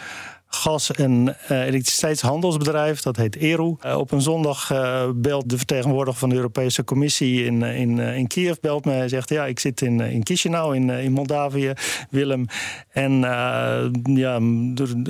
[0.49, 3.01] gas- en eh, elektriciteitshandelsbedrijf.
[3.01, 3.75] Dat heet ERU.
[3.79, 8.27] Eh, op een zondag eh, belt de vertegenwoordiger van de Europese Commissie in, in, in
[8.27, 8.91] Kiev belt me.
[8.91, 11.73] Hij zegt, ja, ik zit in, in Chisinau in, in Moldavië,
[12.09, 12.45] Willem.
[12.89, 14.39] En eh, ja,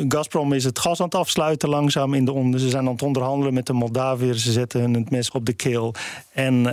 [0.07, 2.13] Gazprom is het gas aan het afsluiten langzaam.
[2.13, 4.43] In de onder, ze zijn aan het onderhandelen met de Moldaviërs.
[4.43, 5.93] Ze zetten hun het mes op de keel.
[6.33, 6.63] En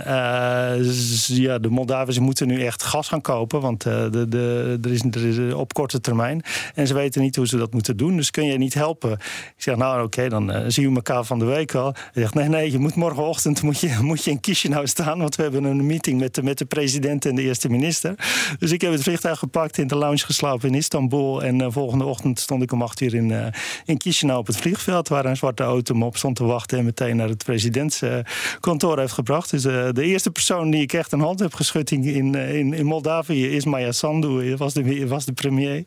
[1.27, 3.61] ja, de Moldaviërs moeten nu echt gas gaan kopen.
[3.61, 6.43] Want de, de, er is, er is op korte termijn.
[6.75, 8.15] En ze weten niet hoe ze dat moeten doen.
[8.15, 9.11] Dus kun je niet helpen.
[9.11, 11.93] Ik zeg, nou oké, dan eh, zien we elkaar van de week wel.
[11.93, 15.19] Hij zegt, nee, nee, je moet morgenochtend moet je, moet je in Chisinau staan.
[15.19, 18.15] Want we hebben een meeting met de, met de president en de eerste minister.
[18.59, 21.43] Dus ik heb het vliegtuig gepakt, in de lounge geslapen in Istanbul.
[21.43, 23.45] En eh, volgende ochtend stond ik om acht uur in, eh,
[23.85, 25.07] in Chisinau op het vliegveld.
[25.07, 26.77] Waar een zwarte auto me op stond te wachten.
[26.77, 29.49] En meteen naar het presidentskantoor heeft gebracht.
[29.49, 33.47] Dus de eerste persoon die ik echt een hand heb geschud in, in, in, Moldavië
[33.47, 34.55] is Maya Sandu.
[34.55, 35.83] Was de, was de premier.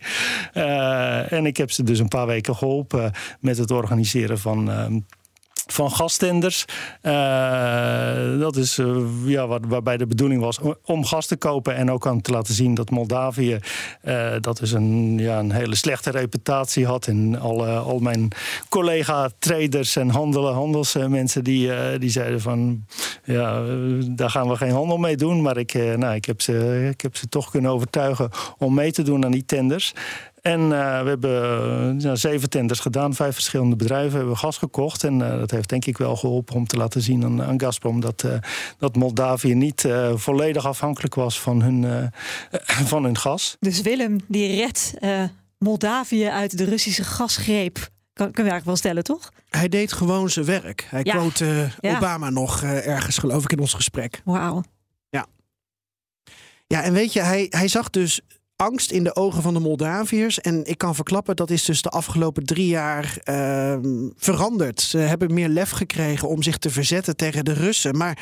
[1.29, 2.55] En ik heb ze dus een paar weken
[3.41, 4.71] met het organiseren van.
[4.71, 4.99] ehm,
[5.73, 6.65] van gastenders.
[7.01, 12.07] Eh, dat is eh, ja, waarbij de bedoeling was om gas te kopen en ook
[12.07, 13.59] aan te laten zien dat Moldavië
[14.01, 17.07] eh, dat is een, ja, een hele slechte reputatie had.
[17.07, 18.29] En alle, al mijn
[18.69, 22.85] collega-traders en handelen, handelsmensen die, die zeiden van
[23.25, 23.63] ja,
[24.11, 25.43] daar gaan we geen handel mee doen.
[25.43, 29.03] Maar ik, nou, ik, heb ze, ik heb ze toch kunnen overtuigen om mee te
[29.03, 29.95] doen aan die tenders.
[30.49, 35.05] En eh, we hebben eh, ja, zeven tenders gedaan, vijf verschillende bedrijven hebben gas gekocht.
[35.05, 38.01] En eh, dat heeft denk ik wel geholpen om te laten zien aan, aan Gazprom
[38.01, 38.33] dat, eh,
[38.79, 41.85] dat Moldavië niet eh, volledig afhankelijk was van hun,
[42.51, 43.57] eh, van hun gas.
[43.61, 45.23] Dus Willem, die redt eh,
[45.59, 47.77] Moldavië uit de Russische gasgreep.
[48.13, 49.33] Kan, kunnen we eigenlijk wel stellen, toch?
[49.49, 50.87] Hij deed gewoon zijn werk.
[50.91, 51.13] Hij Ja.
[51.15, 51.97] quote Ja.
[51.97, 54.21] Obama nog eh, ergens, geloof ik, in ons gesprek.
[54.25, 54.63] Wauw.
[55.11, 55.27] Ja.
[56.67, 58.21] Ja, en weet je, hij, hij zag dus
[58.63, 60.41] angst in de ogen van de Moldaviërs.
[60.41, 64.81] En ik kan verklappen, dat is dus de afgelopen drie jaar ehm, veranderd.
[64.81, 67.97] Ze hebben meer lef gekregen om zich te verzetten tegen de Russen.
[67.97, 68.19] Maar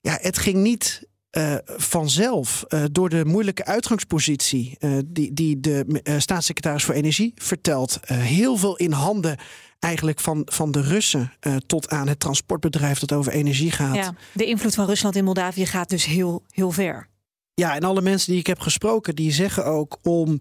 [0.00, 6.00] ja, het ging niet eh, vanzelf eh, door de moeilijke uitgangspositie eh, die, die de
[6.18, 7.98] staatssecretaris voor Energie vertelt.
[8.12, 9.38] heel veel in handen
[9.78, 11.32] eigenlijk van, van de Russen
[11.66, 13.94] tot aan het transportbedrijf dat over energie gaat.
[13.94, 17.08] Ja, de invloed van Rusland in Moldavië gaat dus heel, heel ver.
[17.58, 20.38] Ja, en alle mensen die ik heb gesproken, die zeggen ook om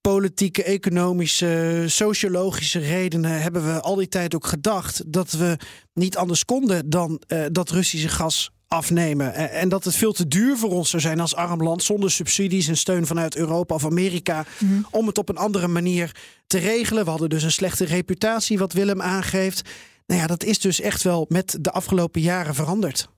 [0.00, 5.58] politieke, economische, sociologische redenen hebben we al die tijd ook gedacht dat we
[5.94, 9.34] niet anders konden dan eh, dat Russische gas afnemen.
[9.34, 12.10] En, en dat het veel te duur voor ons zou zijn als arm land zonder
[12.10, 14.44] subsidies en steun vanuit Europa of Amerika
[14.90, 17.04] om het op een andere manier te regelen.
[17.04, 19.68] We hadden dus een slechte reputatie, wat Willem aangeeft.
[20.06, 23.08] Nou ja, dat is dus echt wel met de afgelopen jaren veranderd.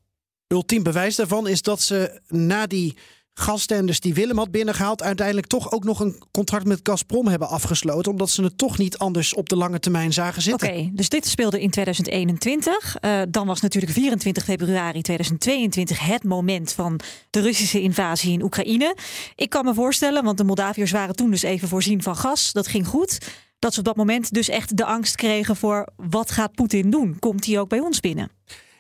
[0.47, 2.97] Ultiem bewijs daarvan is dat ze na die
[3.39, 8.13] gastenders die Willem had binnengehaald, uiteindelijk toch ook nog een contract met Gazprom hebben afgesloten,
[8.13, 10.69] omdat ze het toch niet anders op de lange termijn zagen zitten.
[10.69, 12.97] Oké, dus dit speelde in 2021.
[12.97, 18.97] Eh, dan was natuurlijk 24 februari 2022 het moment van de Russische invasie in Oekraïne.
[19.35, 22.53] Ik kan me voorstellen, want de Moldaviërs waren toen dus even voorzien van gas.
[22.53, 23.19] Dat ging goed.
[23.59, 27.19] Dat ze op dat moment dus echt de angst kregen voor wat gaat Poetin doen?
[27.19, 28.31] Komt hij ook bij ons binnen?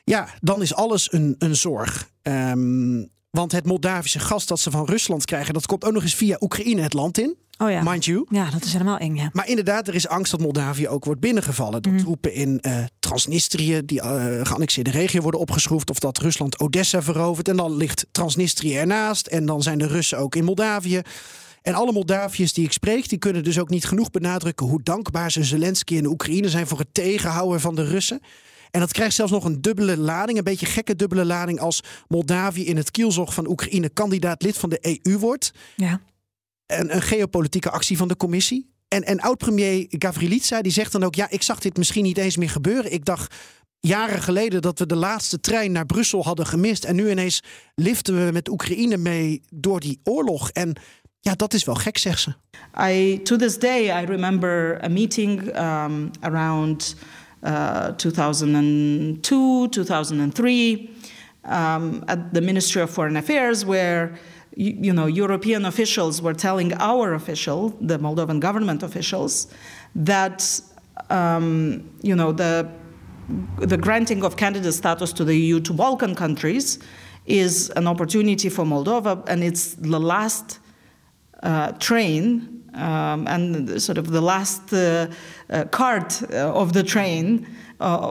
[0.04, 2.10] Ja, dan is alles een, een zorg.
[2.22, 3.04] Ehm,
[3.38, 6.36] Want het Moldavische gas dat ze van Rusland krijgen, dat komt ook nog eens via
[6.40, 7.36] Oekraïne het land in.
[7.58, 7.82] Oh ja.
[7.82, 8.26] Mind you.
[8.30, 9.30] Ja, dat is helemaal eng, ja.
[9.32, 11.82] Maar inderdaad, er is angst dat Moldavië ook wordt binnengevallen.
[11.82, 15.90] Dat troepen in eh, Transnistrië, die eh, geannexeerde regio, worden opgeschroefd.
[15.90, 17.48] Of dat Rusland Odessa verovert.
[17.48, 19.26] En dan ligt Transnistrië ernaast.
[19.26, 21.00] En dan zijn de Russen ook in Moldavië.
[21.62, 25.32] En alle Moldaviërs die ik spreek, die kunnen dus ook niet genoeg benadrukken hoe dankbaar
[25.32, 28.20] ze Zelensky en de Oekraïne zijn voor het tegenhouden van de Russen.
[28.70, 32.64] En dat krijgt zelfs nog een dubbele lading, een beetje gekke dubbele lading als Moldavië
[32.64, 35.52] in het kielzog van Oekraïne kandidaat lid van de EU wordt.
[35.76, 36.00] Ja.
[36.66, 38.70] Een, een geopolitieke actie van de commissie.
[38.88, 42.36] En, en oud-premier Gavrilitsa die zegt dan ook: ja, ik zag dit misschien niet eens
[42.36, 42.92] meer gebeuren.
[42.92, 43.34] Ik dacht
[43.80, 46.84] jaren geleden dat we de laatste trein naar Brussel hadden gemist.
[46.84, 47.42] En nu ineens
[47.74, 50.50] liften we met Oekraïne mee door die oorlog.
[50.50, 50.76] En
[51.20, 52.34] ja, dat is wel gek, zegt ze.
[52.90, 56.96] I, to this day, I remember a meeting um, around
[57.42, 60.90] uh, 2002, 2003,
[61.44, 64.18] um, at the Ministry of Foreign Affairs, where
[64.56, 69.46] you, you, know European officials were telling our official, the Moldovan government officials,
[69.94, 70.60] that
[71.10, 72.68] um, you know the
[73.58, 76.78] the granting of candidate status to the EU to Balkan countries
[77.26, 80.58] is an opportunity for Moldova, and it's the last
[81.42, 87.46] uh, train um, and sort of the last uh, uh, cart of the train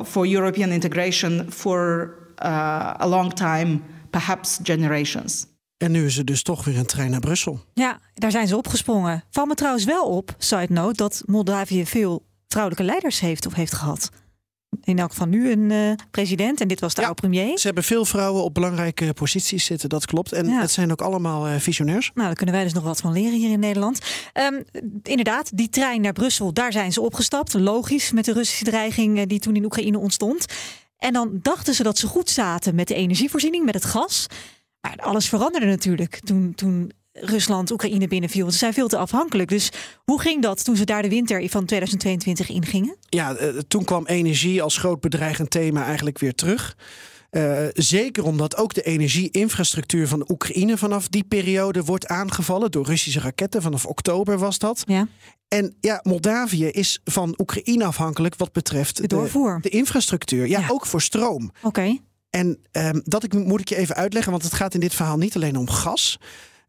[0.04, 2.10] for European integration for
[3.00, 5.46] a long time, perhaps generations.
[5.78, 7.60] En nu is er dus toch weer een trein naar Brussel.
[7.74, 9.24] Ja, daar zijn ze opgesprongen.
[9.30, 13.74] Valt me trouwens wel op, side note, dat Moldavië veel vrouwelijke leiders heeft of heeft
[13.74, 14.10] gehad.
[14.88, 17.58] In elk geval nu een uh, president en dit was de oude premier.
[17.60, 20.32] Ze hebben veel vrouwen op belangrijke posities zitten, dat klopt.
[20.32, 20.62] En Ja.
[20.62, 22.12] het zijn ook allemaal uh, visionairs.
[22.14, 24.00] Nou, daar kunnen wij dus nog wat van leren hier in Nederland.
[24.34, 24.62] Ehm,
[25.04, 27.54] inderdaad, die trein naar Brussel, daar zijn ze opgestapt.
[27.54, 30.46] Logisch, met de Russische dreiging eh, die toen in Oekraïne ontstond.
[30.98, 34.28] En dan dachten ze dat ze goed zaten met de energievoorziening, met het gas.
[34.82, 38.52] Maar alles veranderde natuurlijk toen, toen Rusland Oekraïne binnenviel.
[38.52, 39.50] Ze zijn veel te afhankelijk.
[39.50, 39.72] Dus
[40.04, 42.96] hoe ging dat toen ze daar de winter van 2022 ingingen?
[43.10, 46.78] Ja, eh, toen kwam energie als groot bedreigend thema eigenlijk weer terug.
[47.30, 53.20] Eh, zeker omdat ook de energieinfrastructuur van Oekraïne vanaf die periode wordt aangevallen door Russische
[53.20, 53.62] raketten.
[53.62, 54.84] Vanaf oktober was dat.
[54.86, 55.08] Ja.
[55.48, 59.60] En ja, Moldavië is van Oekraïne afhankelijk wat betreft de, doorvoer.
[59.62, 60.48] de infrastructuur.
[60.48, 61.52] Ja, ook voor stroom.
[61.62, 61.98] Oké.
[62.30, 65.18] En ehm, dat ik, moet ik je even uitleggen, want het gaat in dit verhaal
[65.18, 66.20] niet alleen om gas.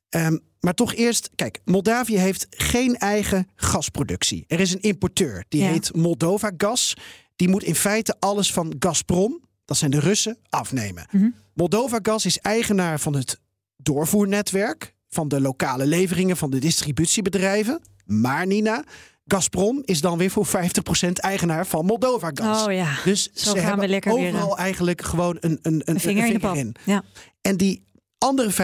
[0.09, 4.45] Ehm, maar toch eerst, kijk, Moldavië heeft geen eigen gasproductie.
[4.49, 5.69] Er is een importeur, die Ja.
[5.69, 6.95] heet Moldova Gas.
[7.37, 11.07] Die moet in feite alles van Gazprom, dat zijn de Russen, afnemen.
[11.11, 11.29] Mhm.
[11.55, 13.41] Moldova Gas is eigenaar van het
[13.77, 17.81] doorvoernetwerk, van de lokale leveringen van de distributiebedrijven.
[18.05, 18.85] Maar Nina,
[19.27, 22.67] Gazprom is dan weer voor 50% eigenaar van Moldova Gas.
[22.67, 25.59] Oh ja, Dus zo ze gaan hebben we lekker overal eh, eigenlijk gewoon een, een,
[25.63, 26.55] een, Een vinger in de pap.
[26.57, 26.75] in.
[26.85, 27.05] Ja.
[27.41, 27.83] En die
[28.19, 28.55] andere 50%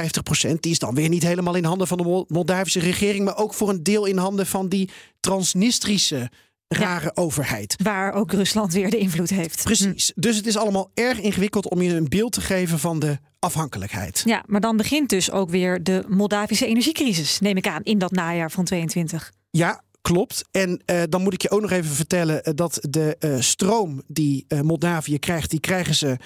[0.61, 3.55] die is dan weer niet helemaal in handen van de Mol- Moldavische regering, maar ook
[3.55, 4.91] voor een deel in handen van die
[5.21, 6.31] Transnistrische
[6.69, 7.77] rare overheid.
[7.83, 9.63] Waar ook Rusland weer de invloed heeft.
[9.63, 10.13] Precies.
[10.15, 14.23] Dus het is allemaal erg ingewikkeld om je een beeld te geven van de afhankelijkheid.
[14.25, 18.11] Ja, maar dan begint dus ook weer de Moldavische energiecrisis, neem ik aan, in dat
[18.11, 19.33] najaar van 22.
[19.51, 20.45] Ja, klopt.
[20.51, 24.03] En eh, dan moet ik je ook nog even vertellen eh, dat de eh, stroom
[24.07, 26.17] die Moldavië krijgt, die krijgen ze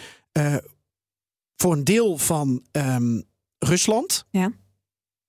[1.61, 3.21] voor een deel van ehm,
[3.59, 4.53] Rusland Ja.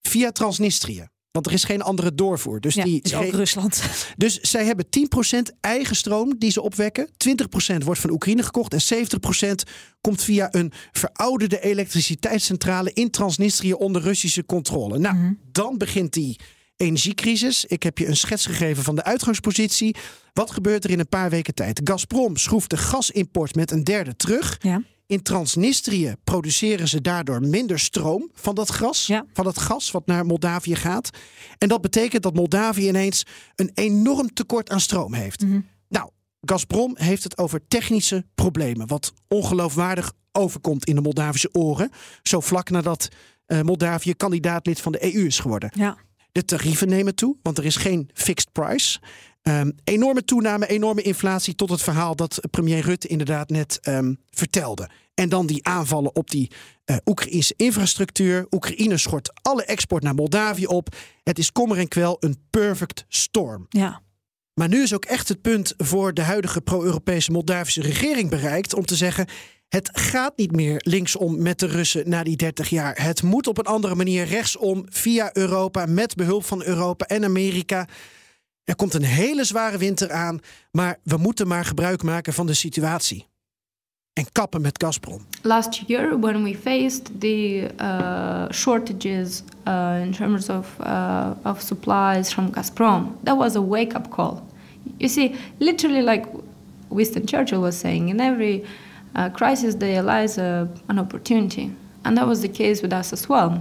[0.01, 1.07] via Transnistrië.
[1.31, 2.61] Want er is geen andere doorvoer.
[2.61, 3.83] Dus Ja, die is ook Rusland.
[4.17, 7.09] Dus zij hebben 10% eigen stroom die ze opwekken.
[7.17, 8.73] 20% wordt van Oekraïne gekocht.
[8.73, 9.63] En 70%
[10.01, 14.97] komt via een verouderde elektriciteitscentrale in Transnistrië onder Russische controle.
[14.99, 15.33] Nou, Mhm.
[15.51, 16.39] dan begint die
[16.75, 17.65] energiecrisis.
[17.65, 19.95] Ik heb je een schets gegeven van de uitgangspositie.
[20.33, 21.81] Wat gebeurt er in een paar weken tijd?
[21.83, 24.57] Gazprom schroeft de gasimport met een derde terug.
[24.61, 24.81] Ja.
[25.09, 30.25] In Transnistrië produceren ze daardoor minder stroom van dat gas, van dat gas wat naar
[30.25, 31.09] Moldavië gaat.
[31.57, 35.45] En dat betekent dat Moldavië ineens een enorm tekort aan stroom heeft.
[35.87, 36.09] Nou,
[36.41, 41.91] Gazprom heeft het over technische problemen, wat ongeloofwaardig overkomt in de Moldavische oren,
[42.23, 43.07] zo vlak nadat
[43.45, 45.71] eh, Moldavië kandidaatlid van de EU is geworden.
[45.75, 45.97] Ja.
[46.31, 48.99] De tarieven nemen toe, want er is geen fixed price.
[49.41, 54.89] Ehm, enorme toename, enorme inflatie tot het verhaal dat premier Rutte inderdaad net ehm, vertelde.
[55.13, 56.51] En dan die aanvallen op die
[56.85, 58.47] eh Oekraïnse infrastructuur.
[58.51, 60.95] Oekraïne schort alle export naar Moldavië op.
[61.23, 63.65] Het is kommer en kwel een perfect storm.
[63.69, 64.01] Ja.
[64.53, 68.85] Maar nu is ook echt het punt voor de huidige pro-Europese Moldavische regering bereikt om
[68.85, 69.27] te zeggen:
[69.69, 73.03] het gaat niet meer linksom met de Russen na die 30 jaar.
[73.03, 77.87] Het moet op een andere manier rechtsom via Europa, met behulp van Europa en Amerika.
[78.69, 80.39] Er komt een hele zware winter aan,
[80.71, 83.27] maar we moeten maar gebruik maken van de situatie.
[84.13, 85.21] en kappen met Gazprom.
[85.41, 92.33] Last year, when we faced the uh, shortages uh, in terms of, uh, of supplies
[92.33, 94.41] from Gazprom, that was a wake up call.
[94.97, 96.27] You see, literally, like
[96.87, 98.63] Winston Churchill was saying, in every
[99.15, 101.71] uh, crisis there lies a, an opportunity.
[102.01, 103.51] And that was the case with us as well.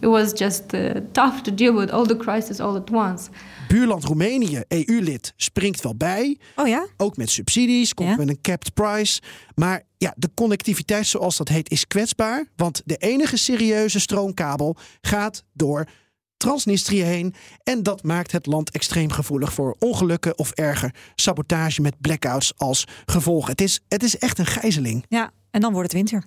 [0.00, 3.30] It was just uh, tough to deal with all the crises all at once.
[3.72, 6.38] Buurland Roemenië, EU-lid, springt wel bij.
[6.56, 6.86] Oh ja?
[6.96, 9.20] Ook met subsidies, komt met een capped price.
[9.54, 12.46] Maar ja, de connectiviteit, zoals dat heet, is kwetsbaar.
[12.56, 15.88] Want de enige serieuze stroomkabel gaat door
[16.36, 17.34] Transnistrië heen.
[17.62, 22.84] En dat maakt het land extreem gevoelig voor ongelukken of erger sabotage met blackouts als
[23.06, 23.46] gevolg.
[23.46, 25.04] Het is, het is echt een gijzeling.
[25.08, 26.24] Ja, en dan wordt het winter.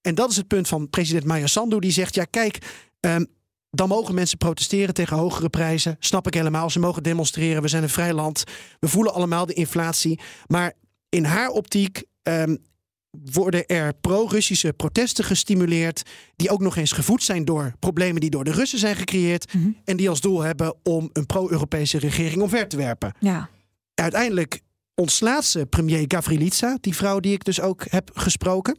[0.00, 1.78] En dat is het punt van president Maya Sandu.
[1.78, 2.58] Die zegt: ja, kijk.
[3.00, 3.24] ehm,
[3.74, 5.96] dan mogen mensen protesteren tegen hogere prijzen.
[5.98, 6.70] Snap ik helemaal.
[6.70, 7.62] Ze mogen demonstreren.
[7.62, 8.44] We zijn een vrij land.
[8.80, 10.20] We voelen allemaal de inflatie.
[10.46, 10.72] Maar
[11.08, 12.56] in haar optiek ehm,
[13.32, 16.02] worden er pro-Russische protesten gestimuleerd.
[16.36, 19.52] Die ook nog eens gevoed zijn door problemen die door de Russen zijn gecreëerd.
[19.84, 23.14] En die als doel hebben om een pro-Europese regering omver te werpen.
[23.20, 23.48] Ja.
[23.94, 24.60] Uiteindelijk
[24.94, 28.78] ontslaat ze premier Gavrilitsa, die vrouw die ik dus ook heb gesproken.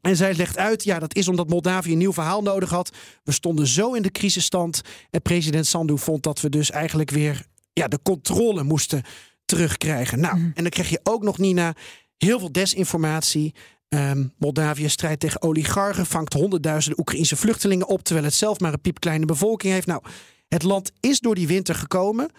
[0.00, 2.90] En zij legt uit, ja, dat is omdat Moldavië een nieuw verhaal nodig had.
[3.24, 4.80] We stonden zo in de crisisstand.
[5.10, 9.02] En president Sandu vond dat we dus eigenlijk weer ja, de controle moesten
[9.44, 10.20] terugkrijgen.
[10.20, 11.74] Nou, en dan krijg je ook nog, Nina,
[12.16, 13.54] heel veel desinformatie.
[13.88, 18.80] Ehm, Moldavië strijdt tegen oligarchen, vangt honderdduizenden Oekraïnse vluchtelingen op, terwijl het zelf maar een
[18.80, 19.86] piepkleine bevolking heeft.
[19.86, 20.02] Nou,
[20.48, 22.30] het land is door die winter gekomen.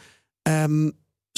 [0.42, 0.90] Ehm,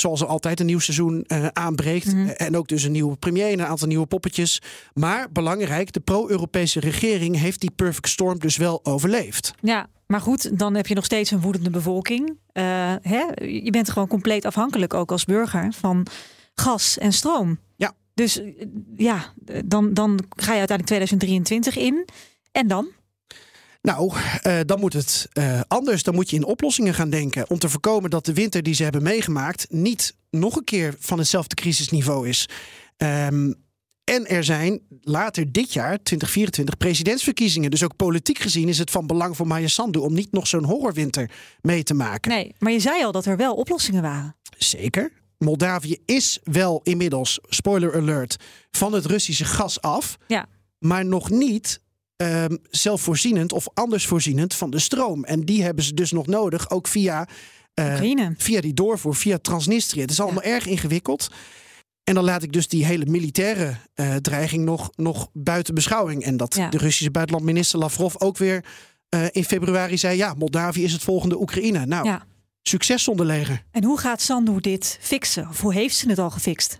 [0.01, 2.35] zoals er altijd een nieuw seizoen eh, aanbreekt.
[2.37, 4.61] En ook dus een nieuwe premier en een aantal nieuwe poppetjes.
[4.93, 9.53] Maar belangrijk, de pro-Europese regering heeft die perfect storm dus wel overleefd.
[9.61, 12.37] Ja, maar goed, dan heb je nog steeds een woedende bevolking.
[12.51, 12.63] Eh,
[13.01, 13.23] hè?
[13.45, 16.07] Je bent gewoon compleet afhankelijk, ook als burger, van
[16.55, 17.59] gas en stroom.
[17.75, 17.93] Ja.
[18.13, 18.47] Dus eh,
[18.95, 19.33] ja,
[19.65, 22.07] dan, dan ga je uiteindelijk 2023 in.
[22.51, 22.87] En dan?
[23.81, 26.03] Nou, eh, dan moet het eh, anders.
[26.03, 27.49] Dan moet je in oplossingen gaan denken.
[27.49, 29.65] Om te voorkomen dat de winter die ze hebben meegemaakt.
[29.69, 32.49] niet nog een keer van hetzelfde crisisniveau is.
[32.97, 33.51] Ehm,
[34.03, 37.71] en er zijn later dit jaar, 2024, presidentsverkiezingen.
[37.71, 40.63] Dus ook politiek gezien is het van belang voor Maya Sandu om niet nog zo'n
[40.63, 42.31] horrorwinter mee te maken.
[42.31, 44.35] Nee, maar je zei al dat er wel oplossingen waren.
[44.57, 45.11] Zeker.
[45.37, 48.35] Moldavië is wel inmiddels, spoiler alert,
[48.71, 50.17] van het Russische gas af.
[50.27, 50.45] Ja.
[50.79, 51.81] Maar nog niet
[52.21, 55.23] ehm, zelfvoorzienend of anders voorzienend van de stroom.
[55.23, 57.27] En die hebben ze dus nog nodig, ook via,
[57.73, 57.99] eh,
[58.37, 60.01] via die doorvoer, via Transnistrië.
[60.01, 61.29] Het is allemaal erg ingewikkeld.
[62.03, 66.23] En dan laat ik dus die hele militaire eh, dreiging nog, nog buiten beschouwing.
[66.23, 66.69] En dat Ja.
[66.69, 68.65] de Russische buitenlandminister Lavrov ook weer
[69.09, 71.85] eh, in februari zei: ja, Moldavië is het volgende Oekraïne.
[71.85, 72.25] Nou, Ja.
[72.61, 73.63] succes zonder leger.
[73.71, 75.47] En hoe gaat Sandu dit fixen?
[75.49, 76.79] Of hoe heeft ze het al gefixt?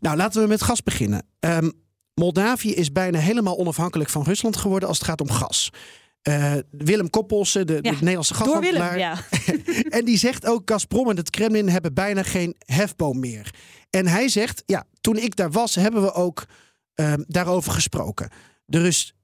[0.00, 1.22] Nou, laten we met gas beginnen.
[1.40, 1.70] Ehm,
[2.14, 5.70] Moldavië is bijna helemaal onafhankelijk van Rusland geworden als het gaat om gas.
[6.22, 8.98] Eh, Willem Koppelsen, de, de Nederlandse gashandelaar.
[8.98, 9.18] ja.
[9.88, 13.54] en die zegt ook: Gazprom en het Kremlin hebben bijna geen hefboom meer.
[13.90, 16.44] En hij zegt: Ja, toen ik daar was, hebben we ook
[16.94, 18.30] ehm, daarover gesproken.
[18.66, 19.14] Dus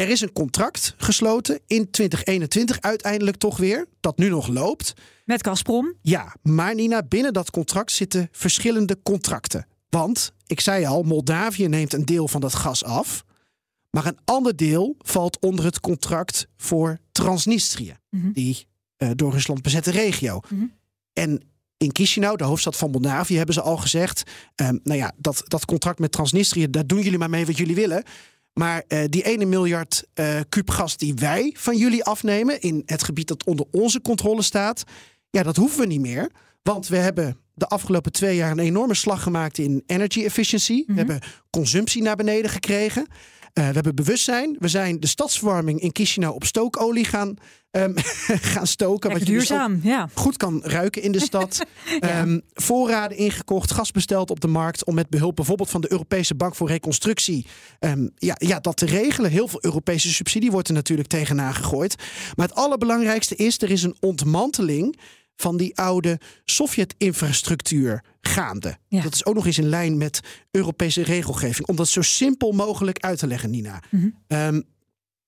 [0.00, 4.92] er is een contract gesloten in 2021, uiteindelijk toch weer, dat nu nog loopt.
[5.24, 5.94] Met Gazprom?
[6.02, 9.66] Ja, maar Nina, binnen dat contract zitten verschillende contracten.
[9.90, 13.24] Want, ik zei al, Moldavië neemt een deel van dat gas af.
[13.90, 18.66] Maar een ander deel valt onder het contract voor Transnistrië, die
[18.96, 20.40] eh, door Rusland bezette regio.
[21.12, 21.42] En
[21.76, 24.22] in Chisinau, de hoofdstad van Moldavië, hebben ze al gezegd:
[24.54, 27.74] ehm, nou ja, dat, dat contract met Transnistrië, daar doen jullie maar mee wat jullie
[27.74, 28.02] willen.
[28.52, 30.04] Maar eh, die 1 miljard
[30.48, 34.84] kuub gas die wij van jullie afnemen in het gebied dat onder onze controle staat,
[35.30, 36.30] ja, dat hoeven we niet meer.
[36.62, 40.84] Want we hebben de afgelopen twee jaar een enorme slag gemaakt in energy efficiency.
[40.86, 43.06] We hebben consumptie naar beneden gekregen.
[43.52, 44.56] Eh, we hebben bewustzijn.
[44.58, 47.36] We zijn de stadsverwarming in Chisinau op stookolie gaan,
[47.70, 47.92] ehm,
[48.54, 49.10] gaan stoken.
[49.10, 50.08] Wat je dus duurzaam, ja.
[50.14, 51.58] goed kan ruiken in de stad.
[52.00, 54.84] Ehm, voorraden ingekocht, gas besteld op de markt.
[54.84, 57.46] Om met behulp bijvoorbeeld van de Europese Bank voor Reconstructie.
[57.78, 59.30] ehm, ja, ja, dat te regelen.
[59.30, 61.94] Heel veel Europese subsidie wordt er natuurlijk tegenaan gegooid.
[62.36, 64.98] Maar het allerbelangrijkste is: er is een ontmanteling
[65.40, 68.76] van die oude Sovjet-infrastructuur gaande.
[68.88, 70.20] Dat is ook nog eens in lijn met
[70.50, 71.68] Europese regelgeving.
[71.68, 73.82] Om dat zo simpel mogelijk uit te leggen, Nina.
[74.26, 74.60] Ehm,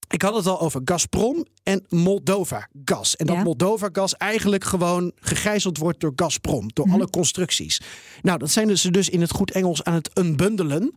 [0.08, 3.16] ik had het al over Gazprom en Moldova gas.
[3.16, 3.42] En dat Ja.
[3.42, 6.70] Moldova gas eigenlijk gewoon gegijzeld wordt door Gazprom.
[6.72, 7.80] Door alle constructies.
[8.22, 10.94] Nou, dat zijn ze dus in het goed Engels aan het unbundelen.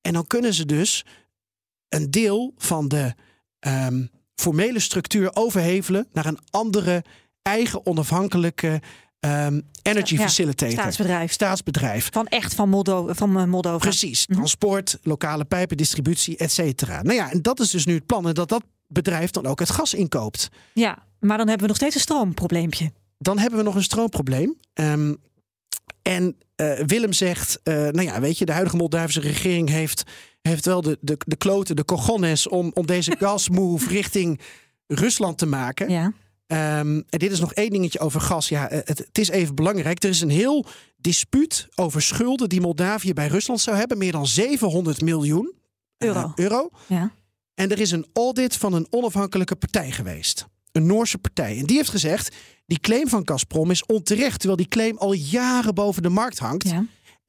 [0.00, 1.04] En dan kunnen ze dus
[1.88, 3.14] een deel van de
[3.58, 7.04] ehm, formele structuur overhevelen naar een andere
[7.44, 8.80] eigen onafhankelijke
[9.20, 10.78] ehm, energy Ja, facilitator.
[10.78, 11.32] staatsbedrijf.
[11.32, 12.08] Staatsbedrijf.
[12.12, 13.78] Van echt van, Moldo van eh, Moldova.
[13.78, 14.26] Precies.
[14.26, 17.02] Transport, lokale pijpen, distributie, et cetera.
[17.02, 18.28] Nou ja, en dat is dus nu het plan.
[18.28, 20.48] En dat dat bedrijf dan ook het gas inkoopt.
[20.72, 22.92] Ja, maar dan hebben we nog steeds een stroomprobleempje.
[23.18, 24.56] Dan hebben we nog een stroomprobleem.
[24.74, 25.14] Ehm,
[26.02, 30.02] en eh, Willem zegt, eh, nou ja, weet je, de huidige Moldavische regering heeft,
[30.42, 34.40] heeft wel de, de, de kloten, de cojones om, om deze gasmove richting
[34.86, 35.90] Rusland te maken.
[35.90, 36.12] Ja.
[36.54, 38.48] Ehm, en dit is nog één dingetje over gas.
[38.48, 40.02] Ja, eh, het, het is even belangrijk.
[40.02, 43.98] Er is een heel dispuut over schulden die Moldavië bij Rusland zou hebben.
[43.98, 45.52] Meer dan 700 miljoen
[45.98, 46.32] eh, Euro.
[46.34, 46.70] euro.
[46.86, 47.12] Ja.
[47.54, 50.46] En er is een audit van een onafhankelijke partij geweest.
[50.72, 51.58] Een Noorse partij.
[51.58, 52.34] En die heeft gezegd,
[52.66, 54.38] die claim van Gazprom is onterecht.
[54.38, 56.64] Terwijl die claim al jaren boven de markt hangt.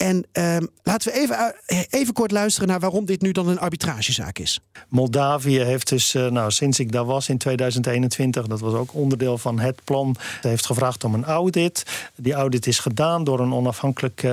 [0.06, 3.60] En ehm, laten we even, eh, even kort luisteren naar waarom dit nu dan een
[3.60, 4.60] arbitragezaak is.
[4.89, 9.38] Moldavië heeft dus, eh, nou, sinds ik daar was in 2021, dat was ook onderdeel
[9.38, 11.84] van het plan, heeft gevraagd om een audit.
[12.16, 14.32] Die audit is gedaan door een onafhankelijk eh,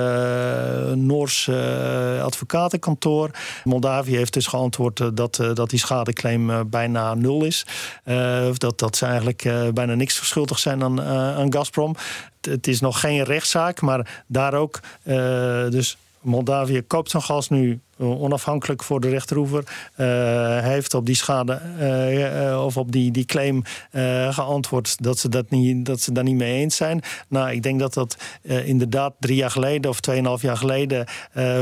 [0.93, 3.31] Noors eh, advocatenkantoor.
[3.65, 7.67] Moldavië heeft dus geantwoord eh, dat, eh, dat die schadeclaim eh, bijna nul is.
[8.05, 11.97] Eh, dat, dat ze eigenlijk eh, bijna niks verschuldigd zijn aan, eh, aan Gazprom.
[12.51, 14.81] Het- is nog geen rechtszaak, maar daar ook.
[15.03, 15.15] eh,
[15.69, 19.65] dus Moldavië koopt zijn gas nu eh, onafhankelijk voor de rechteroever.
[19.95, 20.07] Eh,
[20.59, 23.63] heeft op die schade eh, of op die, die claim
[24.31, 27.01] geantwoord dat ze, dat, niet, dat ze daar niet mee eens zijn.
[27.29, 31.07] Nou, ik denk dat dat inderdaad drie jaar geleden of tweeënhalf jaar geleden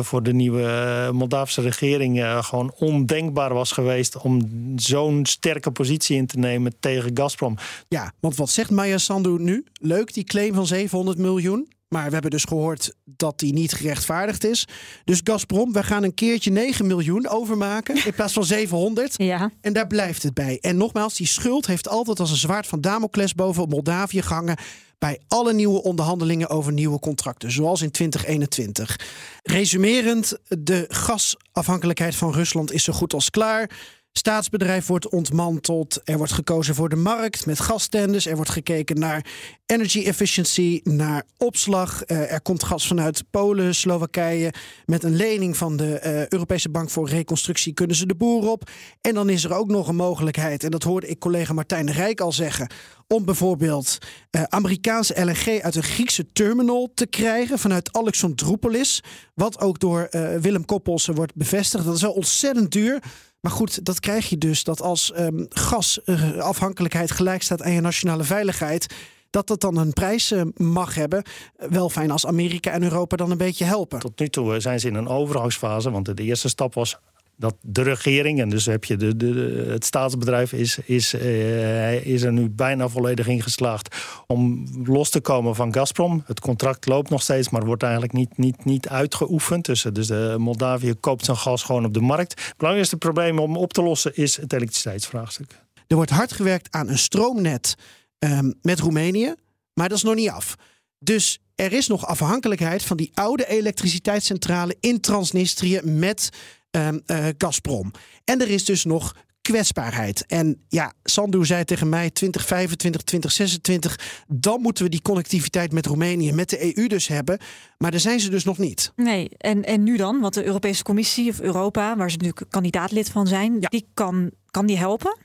[0.00, 4.40] voor de nieuwe Moldavische regering gewoon ondenkbaar was geweest om
[4.76, 7.56] zo'n sterke positie in te nemen tegen Gazprom.
[7.88, 9.64] Ja, want wat zegt Maya Sandu nu?
[9.72, 11.68] Leuk, die claim van 700 miljoen.
[11.94, 14.66] Maar we hebben dus gehoord dat die niet gerechtvaardigd is.
[15.04, 19.14] Dus Gazprom, we gaan een keertje 9 miljoen overmaken in plaats van 700.
[19.16, 19.50] Ja.
[19.60, 20.58] En daar blijft het bij.
[20.60, 24.56] En nogmaals, die schuld heeft altijd als een zwaard van Damocles boven Moldavië gehangen.
[24.98, 28.98] Bij alle nieuwe onderhandelingen over nieuwe contracten, zoals in 2021.
[29.42, 33.70] Resumerend, de gasafhankelijkheid van Rusland is zo goed als klaar.
[34.12, 36.00] Staatsbedrijf wordt ontmanteld.
[36.04, 38.26] Er wordt gekozen voor de markt met gastenders.
[38.26, 39.26] Er wordt gekeken naar
[39.66, 42.02] energy efficiency, naar opslag.
[42.02, 44.52] Eh, er komt gas vanuit Polen, Slowakije.
[44.86, 48.70] Met een lening van de eh, Europese Bank voor Reconstructie kunnen ze de boer op.
[49.00, 52.20] En dan is er ook nog een mogelijkheid, en dat hoorde ik collega Martijn Rijk
[52.20, 52.70] al zeggen,
[53.06, 53.98] om bijvoorbeeld
[54.30, 59.02] eh, Amerikaanse LNG uit een Griekse terminal te krijgen vanuit Alexandroupolis.
[59.34, 60.08] Wat ook door
[60.40, 61.84] Willem Koppelsen wordt bevestigd.
[61.84, 63.02] Dat is wel ontzettend duur.
[63.40, 68.24] Maar goed, dat krijg je dus dat als ehm, gasafhankelijkheid gelijk staat aan je nationale
[68.24, 68.94] veiligheid.
[69.30, 71.22] Dat dat dan een prijs eh, mag hebben.
[71.56, 73.98] Wel fijn als Amerika en Europa dan een beetje helpen.
[73.98, 76.98] Tot nu toe eh, zijn ze in een overgangsfase, want de eerste stap was
[77.40, 82.22] dat de regering, en dus heb je de, de, het staatsbedrijf, is, is, eh, is
[82.22, 86.22] er nu bijna volledig in geslaagd om los te komen van Gazprom.
[86.26, 89.64] Het contract loopt nog steeds, maar wordt eigenlijk niet, niet, niet uitgeoefend.
[89.64, 92.30] Dus, eh, dus de Moldavië koopt zijn gas gewoon op de markt.
[92.30, 95.64] Het belangrijkste probleem om op te lossen is het elektriciteitsvraagstuk.
[95.86, 97.74] Er wordt hard gewerkt aan een stroomnet
[98.18, 99.34] ehm, met Roemenië,
[99.74, 100.56] maar dat is nog niet af.
[100.98, 106.30] Dus er is nog afhankelijkheid van die oude elektriciteitscentrale in Transnistrië met
[106.70, 107.90] eh, Gazprom.
[108.24, 110.26] En er is dus nog kwetsbaarheid.
[110.26, 116.32] En ja, Sandu zei tegen mij 2025, 2026, dan moeten we die connectiviteit met Roemenië,
[116.32, 117.38] met de EU dus hebben.
[117.78, 118.92] Maar daar zijn ze dus nog niet.
[118.96, 120.20] Nee, en, en nu dan?
[120.20, 124.66] Want de Europese Commissie of Europa, waar ze nu kandidaatlid van zijn, die kan, kan
[124.66, 125.18] die helpen?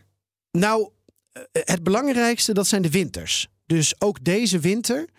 [0.52, 0.90] Nou,
[1.32, 3.48] eh, het belangrijkste dat zijn de winters.
[3.66, 5.10] Dus ook deze winter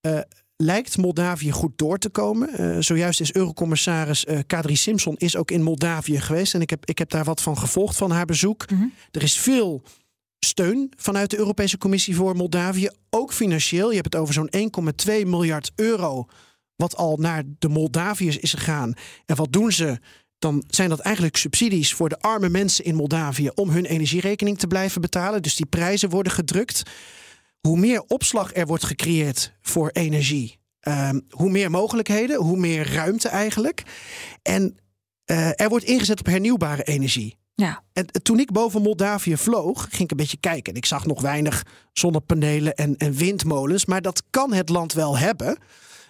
[0.00, 0.20] eh,
[0.60, 2.48] lijkt Moldavië goed door te komen.
[2.48, 6.54] Eh, zojuist is Eurocommissaris eh Kadri Simpson is ook in Moldavië geweest.
[6.54, 8.64] En ik heb, ik heb daar wat van gevolgd van haar bezoek.
[9.10, 9.82] Er is veel
[10.38, 12.88] steun vanuit de Europese Commissie voor Moldavië.
[13.10, 13.88] Ook financieel.
[13.88, 16.26] Je hebt het over zo'n 1,2 miljard euro.
[16.76, 18.94] Wat al naar de Moldaviërs is gegaan.
[19.26, 19.98] En wat doen ze?
[20.38, 24.66] Dan zijn dat eigenlijk subsidies voor de arme mensen in Moldavië om hun energierekening te
[24.66, 25.42] blijven betalen.
[25.42, 26.82] Dus die prijzen worden gedrukt.
[27.60, 33.28] Hoe meer opslag er wordt gecreëerd voor energie, ehm, hoe meer mogelijkheden, hoe meer ruimte
[33.28, 33.82] eigenlijk.
[34.42, 34.76] En
[35.24, 37.38] eh, er wordt ingezet op hernieuwbare energie.
[37.54, 37.82] Ja.
[37.92, 40.72] En toen ik boven Moldavië vloog, ging ik een beetje kijken.
[40.72, 43.84] En ik zag nog weinig zonnepanelen en, en windmolens.
[43.84, 45.58] Maar dat kan het land wel hebben.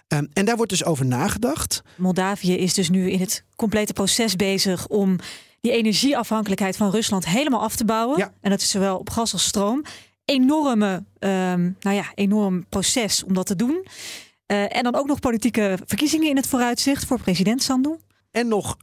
[0.08, 1.82] Ehm, en daar wordt dus over nagedacht.
[1.96, 5.16] Moldavië is dus nu in het complete proces bezig om
[5.60, 8.32] die energieafhankelijkheid van Rusland helemaal af te bouwen.
[8.40, 9.84] En dat is zowel op gas als stroom.
[10.30, 13.86] Enorme, ehm, nou ja, enorm proces om dat te doen.
[14.46, 17.96] Eh, en dan ook nog politieke verkiezingen in het vooruitzicht voor president Sandu.
[18.30, 18.76] En nog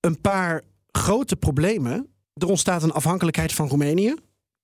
[0.00, 2.06] een paar grote problemen.
[2.34, 4.14] Er ontstaat een afhankelijkheid van Roemenië.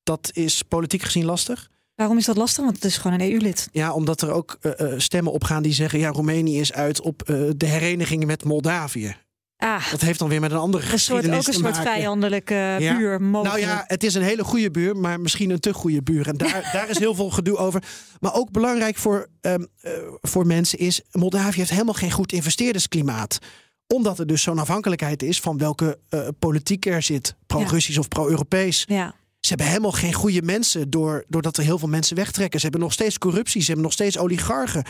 [0.02, 1.70] Dat is politiek gezien lastig.
[1.94, 2.64] Waarom is dat lastig?
[2.64, 3.68] Want het is gewoon een EU-lid.
[3.72, 5.98] Ja, omdat er ook uh, stemmen opgaan die zeggen...
[5.98, 9.16] ja, Roemenië is uit op uh, de hereniging met Moldavië.
[9.56, 12.96] Ah, dat heeft dan weer met een andere een soort, Ook een soort vijandelijke ja.
[12.96, 13.64] buur mogelijk.
[13.64, 16.28] Nou ja, het is een hele goede buur, maar misschien een te goede buur.
[16.28, 17.82] En daar, daar is heel veel gedoe over.
[18.20, 21.00] Maar ook belangrijk voor, um, uh, voor mensen is...
[21.12, 23.38] Moldavië heeft helemaal geen goed investeerdersklimaat
[23.86, 27.34] omdat er dus zo'n afhankelijkheid is van welke uh, politiek er zit.
[27.46, 28.00] Pro-Russisch ja.
[28.00, 28.84] of pro-Europees.
[28.86, 29.14] Ja.
[29.40, 32.60] Ze hebben helemaal geen goede mensen door, doordat er heel veel mensen wegtrekken.
[32.60, 33.60] Ze hebben nog steeds corruptie.
[33.60, 34.84] Ze hebben nog steeds oligarchen.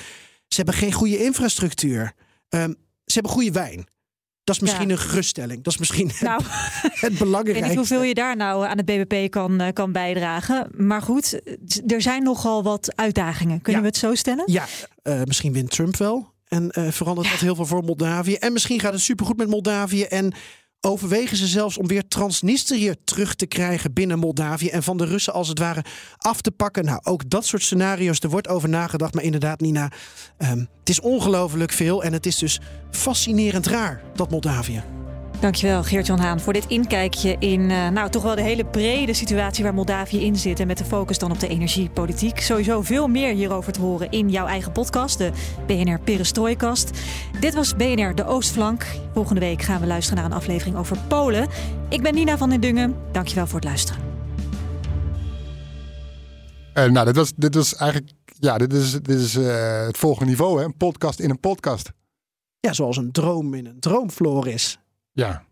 [0.49, 2.12] Ze hebben geen goede infrastructuur.
[2.49, 3.87] Um, ze hebben goede wijn.
[4.47, 4.92] Dat is misschien Ja.
[4.94, 5.62] een geruststelling.
[5.62, 6.42] Dat is misschien Nou,
[6.82, 7.66] het Ik weet belangrijkste.
[7.68, 10.68] niet hoeveel je daar nou aan het BBP kan, eh, kan bijdragen.
[10.76, 11.40] Maar goed,
[11.86, 13.61] er zijn nogal wat uitdagingen.
[13.62, 14.44] Kunnen we het zo stellen?
[14.47, 14.64] Ja,
[15.03, 16.32] eh, misschien wint Trump wel.
[16.49, 18.34] En eh, verandert dat heel veel voor Moldavië.
[18.34, 20.03] En misschien gaat het supergoed met Moldavië.
[20.03, 20.32] En
[20.81, 24.68] overwegen ze zelfs om weer Transnistrië terug te krijgen binnen Moldavië.
[24.68, 25.85] En van de Russen als het ware
[26.16, 26.85] af te pakken.
[26.85, 28.20] Nou, ook dat soort scenario's.
[28.20, 29.14] Er wordt over nagedacht.
[29.14, 29.93] Maar inderdaad, Nina,
[30.39, 32.05] ehm, het is ongelooflijk veel.
[32.05, 32.61] En het is dus
[32.91, 34.83] fascinerend raar, dat Moldavië.
[35.41, 39.64] Dankjewel Geert-Jan Haan voor dit inkijkje in eh, nou, toch wel de hele brede situatie
[39.64, 40.61] waar Moldavië in zit.
[40.61, 42.41] En met de focus dan op de energiepolitiek.
[42.41, 45.32] Sowieso veel meer hierover te horen in jouw eigen podcast, de
[45.66, 46.91] BNR Perestrooikast.
[47.41, 48.87] Dit was BNR De Oostflank.
[49.12, 51.49] Volgende week gaan we luisteren naar een aflevering over Polen.
[51.89, 52.97] Ik ben Nina van den Dungen.
[53.12, 54.03] Dankjewel voor het luisteren.
[56.72, 58.12] Eh, nou, dit was, dit was eigenlijk.
[58.39, 60.64] Ja, dit is, dit is eh, het volgende niveau, hè?
[60.64, 61.91] Een podcast in een podcast.
[62.61, 64.78] Ja, zoals een droom in een droomvloer is.
[65.17, 65.45] Ja,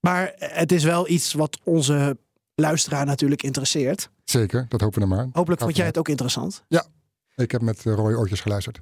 [0.00, 2.18] Maar het is wel iets wat onze
[2.54, 4.10] luisteraar natuurlijk interesseert.
[4.24, 4.66] zeker.
[4.68, 5.28] Dat hopen we dan maar.
[5.32, 6.64] Hopelijk vond jij het ook interessant.
[6.68, 6.86] Ja,
[7.34, 8.80] ik heb met uh, rode oortjes geluisterd.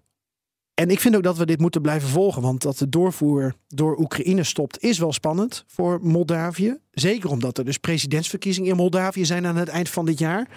[0.75, 2.43] En ik vind ook dat we dit moeten blijven volgen.
[2.43, 6.79] Want dat de doorvoer door Oekraïne stopt, is wel spannend voor Moldavië.
[6.91, 10.49] Zeker omdat er dus presidentsverkiezingen in Moldavië zijn aan het eind van dit jaar.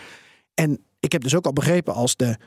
[0.54, 2.38] En ik heb dus ook al begrepen als, de,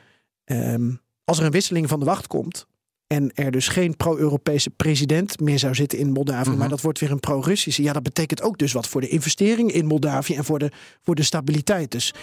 [0.43, 2.67] ehm, als er een wisseling van de wacht komt.
[3.11, 6.49] En er dus geen pro-Europese president meer zou zitten in Moldavië.
[6.49, 6.57] Mhm.
[6.57, 7.83] Maar dat wordt weer een pro-Russische.
[7.83, 10.35] Ja, dat betekent ook dus wat voor de investering in Moldavië.
[10.35, 11.91] En voor de, voor de stabiliteit.
[11.91, 12.13] Dus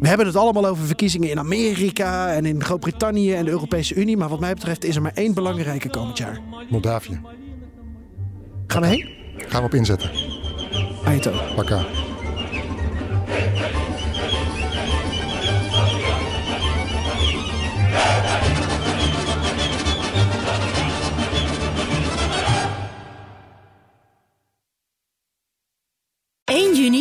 [0.00, 4.16] we hebben het allemaal over verkiezingen in Amerika en in Groot-Brittannië en de Europese Unie.
[4.16, 6.40] Maar wat mij betreft is er maar één belangrijke komend jaar.
[6.68, 7.20] Moldavië.
[8.66, 9.08] Gaan we heen?
[9.36, 10.10] Gaan we op inzetten.
[11.04, 11.32] Aito.
[11.56, 11.86] Pakka.